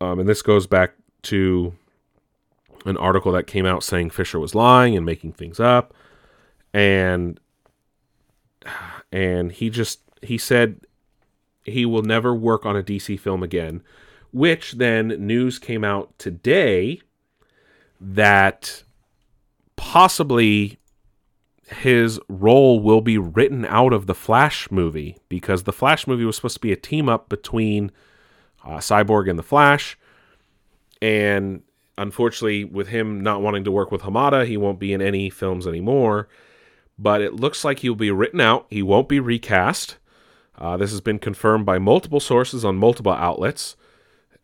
Um, 0.00 0.20
and 0.20 0.28
this 0.28 0.42
goes 0.42 0.66
back 0.66 0.94
to 1.22 1.74
an 2.84 2.96
article 2.96 3.32
that 3.32 3.46
came 3.46 3.66
out 3.66 3.82
saying 3.82 4.10
Fisher 4.10 4.38
was 4.38 4.54
lying 4.54 4.96
and 4.96 5.06
making 5.06 5.32
things 5.32 5.58
up. 5.58 5.94
And 6.72 7.40
and 9.12 9.52
he 9.52 9.70
just 9.70 10.00
he 10.22 10.38
said 10.38 10.80
he 11.62 11.86
will 11.86 12.02
never 12.02 12.34
work 12.34 12.66
on 12.66 12.76
a 12.76 12.82
DC 12.82 13.18
film 13.18 13.42
again, 13.42 13.82
which 14.32 14.72
then 14.72 15.08
news 15.08 15.58
came 15.58 15.84
out 15.84 16.16
today 16.18 17.00
that 18.00 18.82
possibly 19.76 20.78
his 21.74 22.20
role 22.28 22.80
will 22.80 23.00
be 23.00 23.18
written 23.18 23.64
out 23.66 23.92
of 23.92 24.06
the 24.06 24.14
Flash 24.14 24.70
movie 24.70 25.16
because 25.28 25.64
the 25.64 25.72
Flash 25.72 26.06
movie 26.06 26.24
was 26.24 26.36
supposed 26.36 26.56
to 26.56 26.60
be 26.60 26.72
a 26.72 26.76
team 26.76 27.08
up 27.08 27.28
between 27.28 27.90
uh, 28.64 28.78
Cyborg 28.78 29.28
and 29.28 29.38
the 29.38 29.42
Flash. 29.42 29.98
And 31.02 31.62
unfortunately, 31.98 32.64
with 32.64 32.88
him 32.88 33.22
not 33.22 33.42
wanting 33.42 33.64
to 33.64 33.72
work 33.72 33.90
with 33.90 34.02
Hamada, 34.02 34.46
he 34.46 34.56
won't 34.56 34.78
be 34.78 34.92
in 34.92 35.02
any 35.02 35.30
films 35.30 35.66
anymore 35.66 36.28
but 36.98 37.20
it 37.20 37.34
looks 37.34 37.64
like 37.64 37.80
he'll 37.80 37.94
be 37.94 38.10
written 38.10 38.40
out. 38.40 38.66
He 38.70 38.82
won't 38.82 39.08
be 39.08 39.20
recast. 39.20 39.96
Uh, 40.56 40.76
this 40.76 40.90
has 40.90 41.00
been 41.00 41.18
confirmed 41.18 41.66
by 41.66 41.78
multiple 41.78 42.20
sources 42.20 42.64
on 42.64 42.76
multiple 42.76 43.12
outlets, 43.12 43.76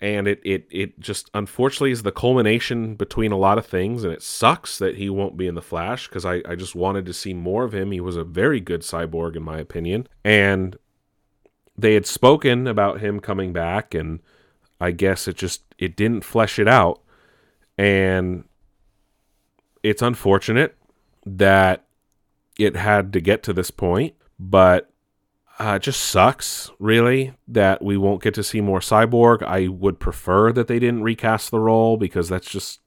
and 0.00 0.26
it, 0.26 0.40
it 0.44 0.66
it 0.70 0.98
just 0.98 1.30
unfortunately 1.34 1.90
is 1.90 2.02
the 2.02 2.12
culmination 2.12 2.94
between 2.94 3.32
a 3.32 3.36
lot 3.36 3.58
of 3.58 3.66
things, 3.66 4.02
and 4.02 4.12
it 4.12 4.22
sucks 4.22 4.78
that 4.78 4.96
he 4.96 5.10
won't 5.10 5.36
be 5.36 5.46
in 5.46 5.54
the 5.54 5.62
Flash 5.62 6.08
because 6.08 6.24
I, 6.24 6.42
I 6.48 6.54
just 6.54 6.74
wanted 6.74 7.04
to 7.06 7.12
see 7.12 7.34
more 7.34 7.64
of 7.64 7.74
him. 7.74 7.92
He 7.92 8.00
was 8.00 8.16
a 8.16 8.24
very 8.24 8.60
good 8.60 8.80
cyborg 8.80 9.36
in 9.36 9.42
my 9.42 9.58
opinion, 9.58 10.08
and 10.24 10.76
they 11.76 11.94
had 11.94 12.06
spoken 12.06 12.66
about 12.66 13.00
him 13.00 13.20
coming 13.20 13.52
back, 13.52 13.94
and 13.94 14.20
I 14.80 14.92
guess 14.92 15.28
it 15.28 15.36
just 15.36 15.62
it 15.78 15.96
didn't 15.96 16.24
flesh 16.24 16.58
it 16.58 16.68
out, 16.68 17.02
and 17.76 18.44
it's 19.82 20.02
unfortunate 20.02 20.76
that 21.26 21.84
it 22.58 22.76
had 22.76 23.12
to 23.12 23.20
get 23.20 23.42
to 23.42 23.52
this 23.52 23.70
point, 23.70 24.14
but 24.38 24.90
uh, 25.60 25.74
it 25.74 25.82
just 25.82 26.00
sucks, 26.00 26.70
really, 26.78 27.34
that 27.46 27.82
we 27.82 27.98
won't 27.98 28.22
get 28.22 28.32
to 28.34 28.42
see 28.42 28.62
more 28.62 28.80
Cyborg. 28.80 29.42
I 29.42 29.68
would 29.68 30.00
prefer 30.00 30.52
that 30.52 30.68
they 30.68 30.78
didn't 30.78 31.02
recast 31.02 31.50
the 31.50 31.60
role 31.60 31.98
because 31.98 32.30
that's 32.30 32.50
just 32.50 32.80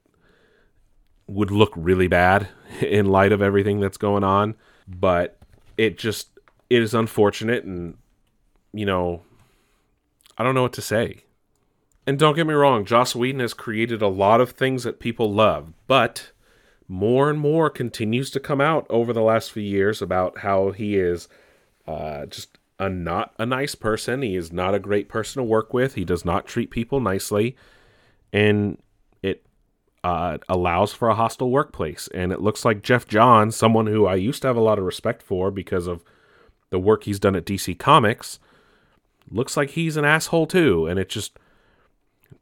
would 1.27 1.51
look 1.51 1.71
really 1.75 2.07
bad 2.07 2.49
in 2.81 3.05
light 3.05 3.31
of 3.31 3.43
everything 3.43 3.79
that's 3.79 3.97
going 3.97 4.23
on. 4.23 4.55
But 4.87 5.37
it 5.77 5.99
just 5.99 6.29
it 6.67 6.81
is 6.81 6.95
unfortunate, 6.95 7.63
and 7.63 7.95
you 8.73 8.87
know, 8.87 9.21
I 10.35 10.43
don't 10.43 10.55
know 10.55 10.63
what 10.63 10.73
to 10.73 10.81
say. 10.81 11.25
And 12.07 12.17
don't 12.17 12.35
get 12.35 12.47
me 12.47 12.55
wrong, 12.55 12.85
Joss 12.85 13.15
Whedon 13.15 13.39
has 13.39 13.53
created 13.53 14.01
a 14.01 14.07
lot 14.07 14.41
of 14.41 14.49
things 14.49 14.83
that 14.83 14.99
people 14.99 15.31
love, 15.31 15.73
but 15.87 16.31
more 16.87 17.29
and 17.29 17.39
more 17.39 17.69
continues 17.69 18.31
to 18.31 18.39
come 18.39 18.59
out 18.59 18.87
over 18.89 19.13
the 19.13 19.21
last 19.21 19.51
few 19.51 19.63
years 19.63 20.01
about 20.01 20.39
how 20.39 20.71
he 20.71 20.97
is 20.97 21.29
uh, 21.87 22.25
just 22.25 22.57
a 22.83 22.89
not 22.89 23.33
a 23.39 23.45
nice 23.45 23.75
person. 23.75 24.21
He 24.21 24.35
is 24.35 24.51
not 24.51 24.75
a 24.75 24.79
great 24.79 25.07
person 25.07 25.39
to 25.39 25.43
work 25.43 25.73
with. 25.73 25.95
He 25.95 26.03
does 26.03 26.25
not 26.25 26.45
treat 26.45 26.69
people 26.69 26.99
nicely, 26.99 27.55
and 28.31 28.77
it 29.21 29.45
uh, 30.03 30.37
allows 30.49 30.93
for 30.93 31.09
a 31.09 31.15
hostile 31.15 31.49
workplace. 31.49 32.09
And 32.13 32.31
it 32.31 32.41
looks 32.41 32.65
like 32.65 32.83
Geoff 32.83 33.07
Johns, 33.07 33.55
someone 33.55 33.87
who 33.87 34.05
I 34.05 34.15
used 34.15 34.41
to 34.41 34.49
have 34.49 34.57
a 34.57 34.61
lot 34.61 34.77
of 34.77 34.85
respect 34.85 35.21
for 35.21 35.49
because 35.49 35.87
of 35.87 36.03
the 36.69 36.79
work 36.79 37.05
he's 37.05 37.19
done 37.19 37.35
at 37.35 37.45
DC 37.45 37.79
Comics, 37.79 38.39
looks 39.31 39.55
like 39.55 39.71
he's 39.71 39.95
an 39.95 40.05
asshole 40.05 40.47
too. 40.47 40.85
And 40.85 40.99
it 40.99 41.07
just 41.07 41.39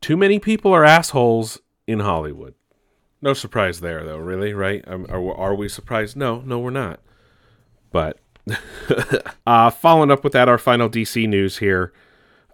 too 0.01 0.17
many 0.17 0.39
people 0.39 0.73
are 0.73 0.83
assholes 0.83 1.59
in 1.85 1.99
Hollywood. 1.99 2.55
No 3.21 3.33
surprise 3.33 3.81
there, 3.81 4.03
though, 4.03 4.17
really, 4.17 4.53
right? 4.53 4.83
Um, 4.87 5.05
are, 5.07 5.35
are 5.35 5.53
we 5.53 5.69
surprised? 5.69 6.17
No, 6.17 6.41
no, 6.41 6.57
we're 6.57 6.71
not. 6.71 6.99
But 7.91 8.17
uh, 9.47 9.69
following 9.69 10.11
up 10.11 10.23
with 10.23 10.33
that, 10.33 10.49
our 10.49 10.57
final 10.57 10.89
DC 10.89 11.27
news 11.27 11.57
here. 11.57 11.93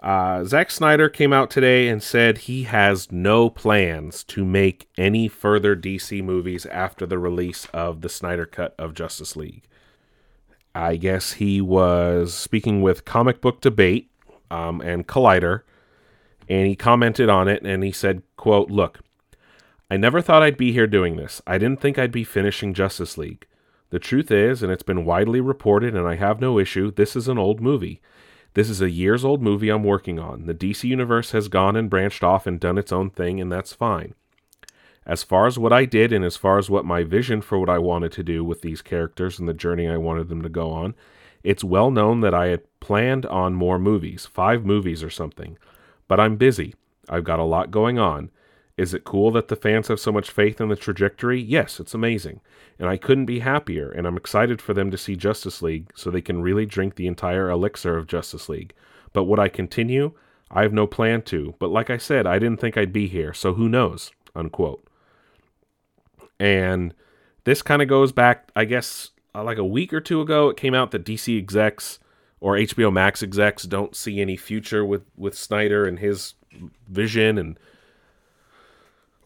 Uh, 0.01 0.43
Zack 0.43 0.69
Snyder 0.69 1.09
came 1.09 1.33
out 1.33 1.49
today 1.49 1.87
and 1.87 2.01
said 2.03 2.37
he 2.39 2.63
has 2.63 3.11
no 3.11 3.49
plans 3.49 4.23
to 4.25 4.45
make 4.45 4.87
any 4.97 5.27
further 5.27 5.75
DC 5.75 6.23
movies 6.23 6.65
after 6.67 7.05
the 7.05 7.17
release 7.17 7.65
of 7.73 8.01
the 8.01 8.09
Snyder 8.09 8.45
Cut 8.45 8.75
of 8.77 8.93
Justice 8.93 9.35
League. 9.35 9.63
I 10.75 10.95
guess 10.97 11.33
he 11.33 11.59
was 11.59 12.33
speaking 12.33 12.81
with 12.81 13.05
Comic 13.05 13.41
Book 13.41 13.61
Debate 13.61 14.11
um, 14.51 14.79
and 14.81 15.07
Collider, 15.07 15.63
and 16.47 16.67
he 16.67 16.75
commented 16.75 17.29
on 17.29 17.47
it 17.47 17.63
and 17.63 17.83
he 17.83 17.91
said, 17.91 18.21
"quote 18.35 18.69
Look, 18.69 18.99
I 19.89 19.97
never 19.97 20.21
thought 20.21 20.43
I'd 20.43 20.57
be 20.57 20.71
here 20.71 20.87
doing 20.87 21.15
this. 21.15 21.41
I 21.47 21.57
didn't 21.57 21.81
think 21.81 21.97
I'd 21.97 22.11
be 22.11 22.23
finishing 22.23 22.75
Justice 22.75 23.17
League. 23.17 23.47
The 23.89 23.99
truth 23.99 24.31
is, 24.31 24.61
and 24.61 24.71
it's 24.71 24.83
been 24.83 25.05
widely 25.05 25.39
reported, 25.39 25.95
and 25.95 26.07
I 26.07 26.15
have 26.15 26.41
no 26.41 26.59
issue, 26.59 26.91
this 26.91 27.15
is 27.15 27.27
an 27.27 27.37
old 27.37 27.61
movie. 27.61 28.01
This 28.53 28.69
is 28.69 28.81
a 28.81 28.89
years 28.89 29.23
old 29.23 29.41
movie 29.41 29.69
I'm 29.69 29.83
working 29.83 30.19
on. 30.19 30.45
The 30.45 30.53
DC 30.53 30.83
Universe 30.83 31.31
has 31.31 31.47
gone 31.47 31.75
and 31.75 31.89
branched 31.89 32.23
off 32.23 32.47
and 32.47 32.59
done 32.59 32.77
its 32.77 32.91
own 32.91 33.09
thing, 33.09 33.39
and 33.39 33.51
that's 33.51 33.73
fine. 33.73 34.13
As 35.05 35.23
far 35.23 35.47
as 35.47 35.57
what 35.57 35.71
I 35.71 35.85
did, 35.85 36.11
and 36.11 36.25
as 36.25 36.35
far 36.35 36.57
as 36.57 36.69
what 36.69 36.83
my 36.83 37.03
vision 37.03 37.41
for 37.41 37.57
what 37.57 37.69
I 37.69 37.77
wanted 37.77 38.11
to 38.13 38.23
do 38.23 38.43
with 38.43 38.61
these 38.61 38.81
characters 38.81 39.39
and 39.39 39.47
the 39.47 39.53
journey 39.53 39.87
I 39.87 39.97
wanted 39.97 40.27
them 40.27 40.41
to 40.41 40.49
go 40.49 40.71
on, 40.71 40.95
it's 41.43 41.63
well 41.63 41.91
known 41.91 42.19
that 42.21 42.33
I 42.33 42.47
had 42.47 42.63
planned 42.81 43.25
on 43.27 43.53
more 43.53 43.79
movies, 43.79 44.25
five 44.25 44.65
movies 44.65 45.01
or 45.01 45.09
something. 45.09 45.57
But 46.09 46.19
I'm 46.19 46.35
busy. 46.35 46.75
I've 47.07 47.23
got 47.23 47.39
a 47.39 47.43
lot 47.43 47.71
going 47.71 47.97
on 47.97 48.31
Is 48.77 48.93
it 48.93 49.03
cool 49.03 49.31
that 49.31 49.47
the 49.47 49.55
fans 49.55 49.87
have 49.87 49.99
so 49.99 50.11
much 50.11 50.29
faith 50.29 50.61
in 50.61 50.69
the 50.69 50.75
trajectory? 50.75 51.41
Yes, 51.41 51.79
it's 51.79 51.95
amazing. 51.95 52.41
And 52.77 52.87
I 52.87 52.97
couldn't 52.97 53.25
be 53.25 53.39
happier, 53.39 53.89
and 53.89 54.05
I'm 54.05 54.17
excited 54.17 54.61
for 54.61 54.75
them 54.75 54.91
to 54.91 54.97
see 54.97 55.15
Justice 55.15 55.63
League 55.63 55.89
so 55.95 56.11
they 56.11 56.21
can 56.21 56.43
really 56.43 56.67
drink 56.67 56.95
the 56.95 57.07
entire 57.07 57.49
elixir 57.49 57.97
of 57.97 58.05
Justice 58.05 58.47
League. 58.47 58.73
But 59.13 59.23
would 59.23 59.39
I 59.39 59.49
continue? 59.49 60.13
I 60.51 60.61
have 60.61 60.73
no 60.73 60.85
plan 60.85 61.23
to. 61.23 61.55
But 61.57 61.71
like 61.71 61.89
I 61.89 61.97
said, 61.97 62.27
I 62.27 62.37
didn't 62.37 62.61
think 62.61 62.77
I'd 62.77 62.93
be 62.93 63.07
here, 63.07 63.33
so 63.33 63.55
who 63.55 63.67
knows? 63.67 64.11
Unquote. 64.35 64.87
And 66.39 66.93
this 67.45 67.63
kind 67.63 67.81
of 67.81 67.87
goes 67.87 68.11
back, 68.11 68.51
I 68.55 68.65
guess, 68.65 69.09
uh, 69.33 69.43
like 69.43 69.57
a 69.57 69.65
week 69.65 69.91
or 69.91 70.01
two 70.01 70.21
ago. 70.21 70.49
It 70.49 70.57
came 70.57 70.75
out 70.75 70.91
that 70.91 71.03
DC 71.03 71.35
execs 71.35 71.97
or 72.39 72.53
HBO 72.53 72.93
Max 72.93 73.23
execs 73.23 73.63
don't 73.63 73.95
see 73.95 74.21
any 74.21 74.37
future 74.37 74.85
with 74.85 75.03
with 75.15 75.35
Snyder 75.35 75.87
and 75.87 75.97
his 75.97 76.35
vision 76.87 77.39
and 77.39 77.57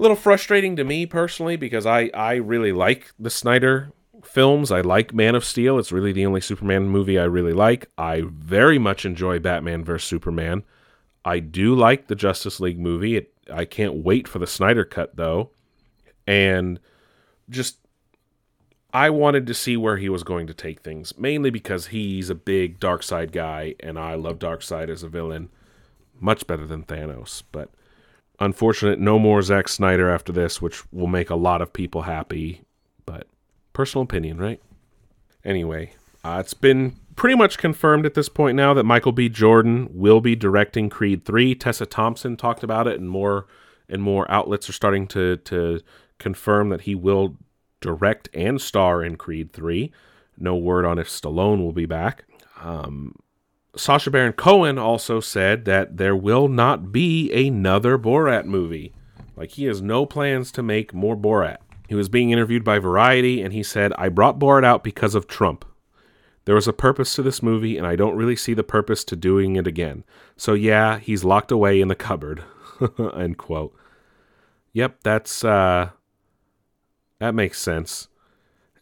little 0.02 0.18
frustrating 0.18 0.76
to 0.76 0.84
me 0.84 1.06
personally 1.06 1.56
because 1.56 1.86
I 1.86 2.10
I 2.14 2.36
really 2.36 2.74
like 2.74 3.14
the 3.20 3.30
Snyder 3.30 3.94
films. 4.24 4.72
I 4.72 4.82
like 4.82 5.14
Man 5.14 5.36
of 5.36 5.46
Steel. 5.46 5.78
It's 5.78 5.92
really 5.92 6.12
the 6.12 6.26
only 6.26 6.42
Superman 6.42 6.90
movie 6.90 7.20
I 7.20 7.24
really 7.24 7.54
like. 7.54 7.88
I 7.98 8.24
very 8.28 8.80
much 8.80 9.06
enjoy 9.06 9.40
Batman 9.40 9.84
vs 9.84 10.08
Superman. 10.08 10.64
I 11.24 11.40
do 11.40 11.76
like 11.76 12.08
the 12.08 12.16
Justice 12.16 12.60
League 12.60 12.80
movie. 12.80 13.16
It, 13.16 13.34
I 13.52 13.66
can't 13.66 14.04
wait 14.04 14.28
for 14.28 14.40
the 14.40 14.48
Snyder 14.48 14.84
cut 14.84 15.16
though. 15.16 15.52
And 16.26 16.80
just 17.50 17.78
I 18.94 19.12
wanted 19.12 19.46
to 19.48 19.54
see 19.54 19.78
where 19.78 19.98
he 19.98 20.10
was 20.10 20.24
going 20.24 20.48
to 20.48 20.54
take 20.54 20.82
things, 20.82 21.18
mainly 21.18 21.52
because 21.52 21.88
he's 21.88 22.30
a 22.30 22.36
big 22.36 22.80
Darkseid 22.80 23.32
guy, 23.32 23.76
and 23.80 23.98
I 23.98 24.16
love 24.16 24.40
Darkseid 24.40 24.90
as 24.90 25.04
a 25.04 25.08
villain 25.08 25.50
much 26.20 26.46
better 26.46 26.66
than 26.66 26.84
Thanos. 26.84 27.44
But 27.52 27.70
unfortunate, 28.42 29.00
no 29.00 29.20
more 29.20 29.42
Zack 29.42 29.70
Snyder 29.70 30.10
after 30.10 30.34
this, 30.34 30.62
which 30.62 30.84
will 30.92 31.08
make 31.08 31.30
a 31.30 31.36
lot 31.36 31.62
of 31.62 31.72
people 31.72 32.02
happy. 32.02 32.62
But 33.06 33.28
personal 33.72 34.04
opinion, 34.04 34.38
right? 34.38 34.62
Anyway, 35.46 35.94
uh, 36.24 36.38
it's 36.40 36.54
been 36.54 36.98
pretty 37.16 37.36
much 37.36 37.58
confirmed 37.58 38.06
at 38.06 38.16
this 38.16 38.30
point 38.30 38.56
now 38.56 38.74
that 38.74 38.84
Michael 38.84 39.12
B. 39.12 39.30
Jordan 39.30 39.88
will 39.92 40.22
be 40.22 40.36
directing 40.36 40.90
Creed 40.90 41.24
3. 41.24 41.56
Tessa 41.56 41.86
Thompson 41.86 42.36
talked 42.36 42.64
about 42.64 42.88
it, 42.88 43.00
and 43.00 43.10
more 43.10 43.46
and 43.88 44.02
more 44.02 44.30
outlets 44.30 44.70
are 44.70 44.74
starting 44.74 45.08
to 45.08 45.38
to 45.38 45.82
confirm 46.20 46.70
that 46.70 46.82
he 46.82 46.96
will 46.96 47.38
direct 47.80 48.30
and 48.34 48.60
star 48.60 49.04
in 49.04 49.18
Creed 49.18 49.54
3. 49.54 49.92
No 50.38 50.56
word 50.56 50.86
on 50.86 50.98
if 51.00 51.08
Stallone 51.08 51.60
will 51.60 51.74
be 51.74 51.86
back. 51.86 52.26
Um, 52.62 53.16
Sacha 53.76 54.12
Baron 54.12 54.34
Cohen 54.34 54.78
also 54.78 55.20
said 55.20 55.66
that 55.66 55.98
there 55.98 56.16
will 56.16 56.48
not 56.48 56.92
be 56.92 57.32
another 57.32 57.98
Borat 57.98 58.46
movie. 58.46 58.94
Like, 59.36 59.52
he 59.52 59.66
has 59.66 59.82
no 59.82 60.06
plans 60.06 60.52
to 60.54 60.64
make 60.64 60.94
more 60.94 61.16
Borat. 61.16 61.58
He 61.88 61.96
was 61.96 62.10
being 62.10 62.32
interviewed 62.32 62.64
by 62.64 62.80
Variety, 62.80 63.42
and 63.42 63.54
he 63.54 63.64
said, 63.64 63.94
I 63.98 64.10
brought 64.10 64.40
Borat 64.40 64.66
out 64.66 64.84
because 64.84 65.16
of 65.16 65.28
Trump. 65.28 65.66
There 66.46 66.56
was 66.56 66.68
a 66.68 66.74
purpose 66.74 67.16
to 67.16 67.22
this 67.22 67.42
movie, 67.42 67.78
and 67.78 67.88
I 67.88 67.96
don't 67.96 68.16
really 68.16 68.36
see 68.36 68.54
the 68.54 68.64
purpose 68.64 69.04
to 69.06 69.16
doing 69.16 69.56
it 69.56 69.68
again. 69.68 70.04
So, 70.36 70.54
yeah, 70.54 71.00
he's 71.00 71.24
locked 71.24 71.52
away 71.52 71.80
in 71.80 71.88
the 71.88 71.96
cupboard. 71.96 72.44
End 73.16 73.38
quote. 73.38 73.76
Yep, 74.74 74.98
that's, 75.04 75.44
uh, 75.44 75.90
that 77.20 77.36
makes 77.36 77.60
sense. 77.60 78.08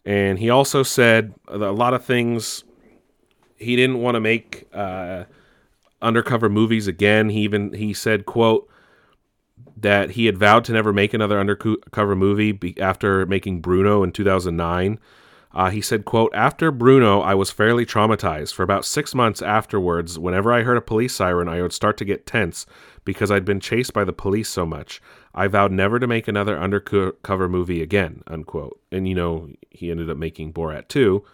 And 0.04 0.38
he 0.38 0.48
also 0.48 0.82
said 0.82 1.34
a 1.48 1.58
lot 1.58 1.94
of 1.94 2.04
things. 2.04 2.64
He 3.60 3.76
didn't 3.76 3.98
want 3.98 4.16
to 4.16 4.20
make 4.20 4.68
uh, 4.74 5.24
undercover 6.02 6.48
movies 6.48 6.88
again. 6.88 7.28
He 7.28 7.42
even 7.42 7.72
he 7.74 7.94
said, 7.94 8.26
"quote." 8.26 8.68
That 9.76 10.12
he 10.12 10.26
had 10.26 10.36
vowed 10.36 10.64
to 10.66 10.72
never 10.72 10.92
make 10.92 11.14
another 11.14 11.38
undercover 11.38 12.14
movie 12.14 12.74
after 12.78 13.24
making 13.24 13.60
Bruno 13.60 14.02
in 14.02 14.12
2009. 14.12 14.98
Uh, 15.52 15.70
he 15.70 15.80
said, 15.80 16.04
quote, 16.04 16.32
After 16.34 16.70
Bruno, 16.70 17.20
I 17.20 17.34
was 17.34 17.50
fairly 17.50 17.84
traumatized. 17.84 18.54
For 18.54 18.62
about 18.62 18.84
six 18.84 19.14
months 19.14 19.42
afterwards, 19.42 20.18
whenever 20.18 20.52
I 20.52 20.62
heard 20.62 20.76
a 20.76 20.82
police 20.82 21.14
siren, 21.14 21.48
I 21.48 21.60
would 21.60 21.72
start 21.72 21.96
to 21.98 22.04
get 22.04 22.26
tense 22.26 22.66
because 23.04 23.30
I'd 23.30 23.44
been 23.44 23.60
chased 23.60 23.92
by 23.92 24.04
the 24.04 24.12
police 24.12 24.48
so 24.48 24.64
much. 24.64 25.02
I 25.34 25.48
vowed 25.48 25.72
never 25.72 25.98
to 25.98 26.06
make 26.06 26.28
another 26.28 26.58
undercover 26.58 27.48
movie 27.48 27.82
again, 27.82 28.22
unquote. 28.28 28.80
And, 28.92 29.08
you 29.08 29.14
know, 29.14 29.50
he 29.70 29.90
ended 29.90 30.08
up 30.08 30.16
making 30.16 30.52
Borat 30.52 30.88
2. 30.88 31.24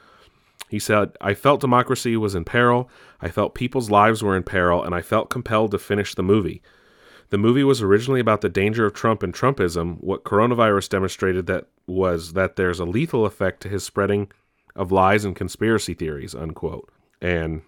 He 0.68 0.78
said, 0.78 1.12
I 1.20 1.34
felt 1.34 1.60
democracy 1.60 2.16
was 2.16 2.34
in 2.34 2.44
peril, 2.44 2.90
I 3.20 3.28
felt 3.28 3.54
people's 3.54 3.90
lives 3.90 4.22
were 4.22 4.36
in 4.36 4.42
peril, 4.42 4.82
and 4.82 4.94
I 4.94 5.02
felt 5.02 5.30
compelled 5.30 5.70
to 5.70 5.78
finish 5.78 6.14
the 6.14 6.22
movie. 6.22 6.62
The 7.30 7.38
movie 7.38 7.64
was 7.64 7.82
originally 7.82 8.20
about 8.20 8.40
the 8.40 8.48
danger 8.48 8.86
of 8.86 8.94
Trump 8.94 9.22
and 9.22 9.34
Trumpism. 9.34 9.98
What 10.00 10.24
coronavirus 10.24 10.88
demonstrated 10.88 11.46
that 11.46 11.66
was 11.86 12.34
that 12.34 12.56
there's 12.56 12.78
a 12.78 12.84
lethal 12.84 13.26
effect 13.26 13.60
to 13.62 13.68
his 13.68 13.84
spreading 13.84 14.30
of 14.76 14.92
lies 14.92 15.24
and 15.24 15.34
conspiracy 15.34 15.94
theories, 15.94 16.34
unquote. 16.34 16.88
And 17.20 17.62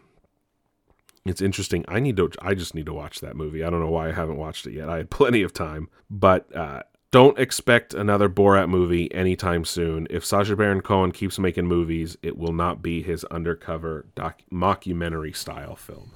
it's 1.24 1.42
interesting. 1.42 1.84
I 1.88 1.98
need 1.98 2.16
to. 2.18 2.30
I 2.40 2.54
just 2.54 2.74
need 2.74 2.86
to 2.86 2.92
watch 2.92 3.20
that 3.20 3.36
movie. 3.36 3.64
I 3.64 3.70
don't 3.70 3.80
know 3.80 3.90
why 3.90 4.08
I 4.08 4.12
haven't 4.12 4.36
watched 4.36 4.66
it 4.66 4.74
yet. 4.74 4.88
I 4.88 4.98
had 4.98 5.10
plenty 5.10 5.42
of 5.42 5.52
time, 5.52 5.88
but 6.08 6.54
uh, 6.54 6.82
don't 7.10 7.38
expect 7.38 7.94
another 7.94 8.28
Borat 8.28 8.68
movie 8.68 9.12
anytime 9.14 9.64
soon. 9.64 10.06
If 10.10 10.24
Sacha 10.24 10.54
Baron 10.56 10.82
Cohen 10.82 11.12
keeps 11.12 11.38
making 11.38 11.66
movies, 11.66 12.18
it 12.22 12.36
will 12.36 12.52
not 12.52 12.82
be 12.82 13.02
his 13.02 13.24
undercover 13.24 14.06
doc- 14.14 14.42
mockumentary 14.52 15.34
style 15.34 15.74
film. 15.74 16.10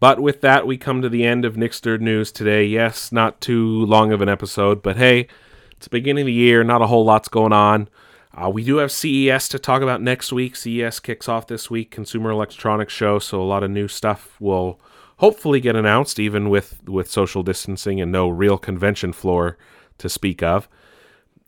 But 0.00 0.20
with 0.20 0.40
that, 0.40 0.66
we 0.66 0.76
come 0.76 1.00
to 1.00 1.08
the 1.08 1.24
end 1.24 1.44
of 1.44 1.56
Nick's 1.56 1.80
Nerd 1.80 2.00
News 2.00 2.32
today. 2.32 2.64
Yes, 2.64 3.12
not 3.12 3.40
too 3.40 3.86
long 3.86 4.12
of 4.12 4.20
an 4.20 4.28
episode, 4.28 4.82
but 4.82 4.96
hey, 4.96 5.28
it's 5.72 5.86
the 5.86 5.90
beginning 5.90 6.22
of 6.22 6.26
the 6.26 6.32
year. 6.32 6.64
Not 6.64 6.82
a 6.82 6.88
whole 6.88 7.04
lot's 7.04 7.28
going 7.28 7.52
on. 7.52 7.88
Uh, 8.34 8.50
we 8.50 8.64
do 8.64 8.78
have 8.78 8.90
CES 8.90 9.48
to 9.48 9.60
talk 9.60 9.80
about 9.80 10.02
next 10.02 10.32
week. 10.32 10.56
CES 10.56 10.98
kicks 10.98 11.28
off 11.28 11.46
this 11.46 11.70
week, 11.70 11.92
Consumer 11.92 12.30
Electronics 12.30 12.92
Show, 12.92 13.20
so 13.20 13.40
a 13.40 13.44
lot 13.44 13.62
of 13.62 13.70
new 13.70 13.86
stuff 13.86 14.36
will 14.40 14.80
hopefully 15.18 15.60
get 15.60 15.76
announced, 15.76 16.18
even 16.18 16.50
with 16.50 16.82
with 16.88 17.08
social 17.08 17.44
distancing 17.44 18.00
and 18.00 18.10
no 18.10 18.28
real 18.28 18.58
convention 18.58 19.12
floor 19.12 19.56
to 19.98 20.08
speak 20.08 20.42
of. 20.42 20.68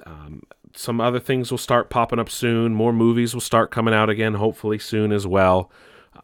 Um, 0.04 0.42
some 0.74 1.00
other 1.00 1.20
things 1.20 1.50
will 1.50 1.58
start 1.58 1.90
popping 1.90 2.18
up 2.18 2.28
soon. 2.30 2.74
More 2.74 2.92
movies 2.92 3.34
will 3.34 3.40
start 3.40 3.70
coming 3.70 3.94
out 3.94 4.10
again, 4.10 4.34
hopefully 4.34 4.78
soon 4.78 5.12
as 5.12 5.26
well. 5.26 5.70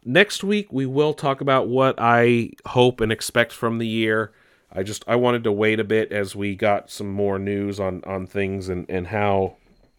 Next 0.05 0.43
week 0.43 0.73
we 0.73 0.87
will 0.87 1.15
talk 1.15 1.41
about 1.41 1.69
what 1.69 1.95
I 1.99 2.51
hope 2.67 3.01
and 3.01 3.13
expect 3.13 3.53
from 3.53 3.79
the 3.79 3.87
year. 3.87 4.33
I 4.71 4.83
just 4.83 5.05
I 5.07 5.17
wanted 5.17 5.45
to 5.45 5.53
wait 5.53 5.81
a 5.81 5.85
bit 5.85 6.13
as 6.13 6.35
we 6.35 6.55
got 6.55 6.91
some 6.91 7.13
more 7.13 7.39
news 7.39 7.79
on 7.79 8.03
on 8.05 8.27
things 8.27 8.69
and 8.69 8.87
and 8.89 9.07
how 9.09 9.57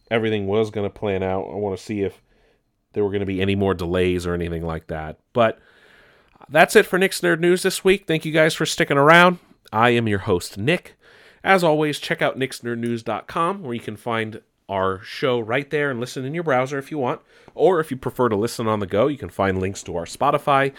everything 0.09 0.47
was 0.47 0.71
going 0.71 0.89
to 0.89 0.99
plan 0.99 1.24
out. 1.24 1.47
I 1.51 1.55
want 1.55 1.78
to 1.78 1.84
see 1.84 2.01
if 2.01 2.21
there 2.93 3.03
were 3.03 3.09
going 3.09 3.21
to 3.21 3.26
be 3.26 3.41
any 3.41 3.55
more 3.55 3.74
delays 3.74 4.26
or 4.26 4.34
anything 4.34 4.65
like 4.65 4.88
that. 4.88 5.19
But 5.32 5.59
that's 6.49 6.76
it 6.76 6.86
for 6.86 6.97
Nick's 6.97 7.21
Nerd 7.21 7.39
News 7.39 7.63
this 7.63 7.84
week. 7.84 8.05
Thank 8.07 8.26
you 8.26 8.32
guys 8.32 8.53
for 8.53 8.65
sticking 8.65 8.97
around. 8.97 9.39
I 9.71 9.91
am 9.91 10.07
your 10.07 10.19
host, 10.19 10.57
Nick. 10.57 10.95
As 11.44 11.64
always, 11.64 12.00
check 12.00 12.22
out 12.22 12.39
nicksnerdnews.com 12.39 13.64
where 13.64 13.74
you 13.74 13.80
can 13.80 13.98
find 13.98 14.41
our 14.70 15.02
show 15.04 15.39
right 15.39 15.70
there 15.70 15.91
and 15.91 16.00
listen 16.00 16.24
in 16.26 16.34
your 16.34 16.44
browser 16.44 16.78
if 16.78 16.89
you 16.89 16.98
want. 16.98 17.22
Or 17.54 17.80
if 17.80 17.91
you 17.91 17.98
prefer 17.98 18.30
to 18.30 18.36
listen 18.36 18.68
on 18.68 18.80
the 18.80 18.88
go, 18.88 19.08
you 19.08 19.18
can 19.18 19.30
find 19.30 19.60
links 19.60 19.84
to 19.84 19.96
our 19.98 20.06
Spotify, 20.06 20.74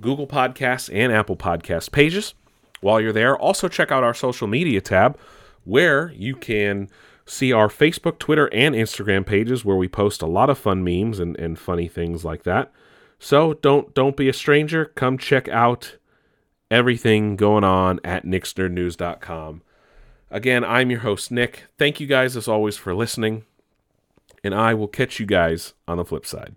Google 0.00 0.26
Podcasts, 0.26 0.94
and 0.94 1.12
Apple 1.12 1.36
Podcast 1.36 1.90
pages. 1.90 2.34
While 2.80 3.00
you're 3.00 3.12
there, 3.12 3.36
also 3.36 3.68
check 3.68 3.90
out 3.90 4.04
our 4.04 4.14
social 4.14 4.46
media 4.46 4.80
tab 4.80 5.18
where 5.64 6.12
you 6.12 6.34
can 6.36 6.88
see 7.26 7.52
our 7.52 7.68
Facebook, 7.68 8.18
Twitter, 8.18 8.52
and 8.52 8.74
Instagram 8.74 9.24
pages 9.24 9.64
where 9.64 9.76
we 9.76 9.88
post 9.88 10.22
a 10.22 10.26
lot 10.26 10.50
of 10.50 10.58
fun 10.58 10.82
memes 10.82 11.18
and, 11.18 11.38
and 11.38 11.58
funny 11.58 11.88
things 11.88 12.24
like 12.24 12.42
that. 12.44 12.72
So 13.18 13.54
don't 13.54 13.94
don't 13.94 14.16
be 14.16 14.28
a 14.28 14.32
stranger. 14.32 14.86
Come 14.86 15.18
check 15.18 15.46
out 15.48 15.96
everything 16.70 17.36
going 17.36 17.64
on 17.64 18.00
at 18.02 18.24
nicksnerdnews.com. 18.24 19.62
Again, 20.30 20.64
I'm 20.64 20.90
your 20.90 21.00
host, 21.00 21.30
Nick. 21.30 21.64
Thank 21.76 21.98
you 21.98 22.06
guys 22.06 22.36
as 22.36 22.46
always 22.46 22.76
for 22.76 22.94
listening, 22.94 23.44
and 24.44 24.54
I 24.54 24.74
will 24.74 24.88
catch 24.88 25.18
you 25.18 25.26
guys 25.26 25.74
on 25.88 25.96
the 25.96 26.04
flip 26.04 26.24
side. 26.24 26.54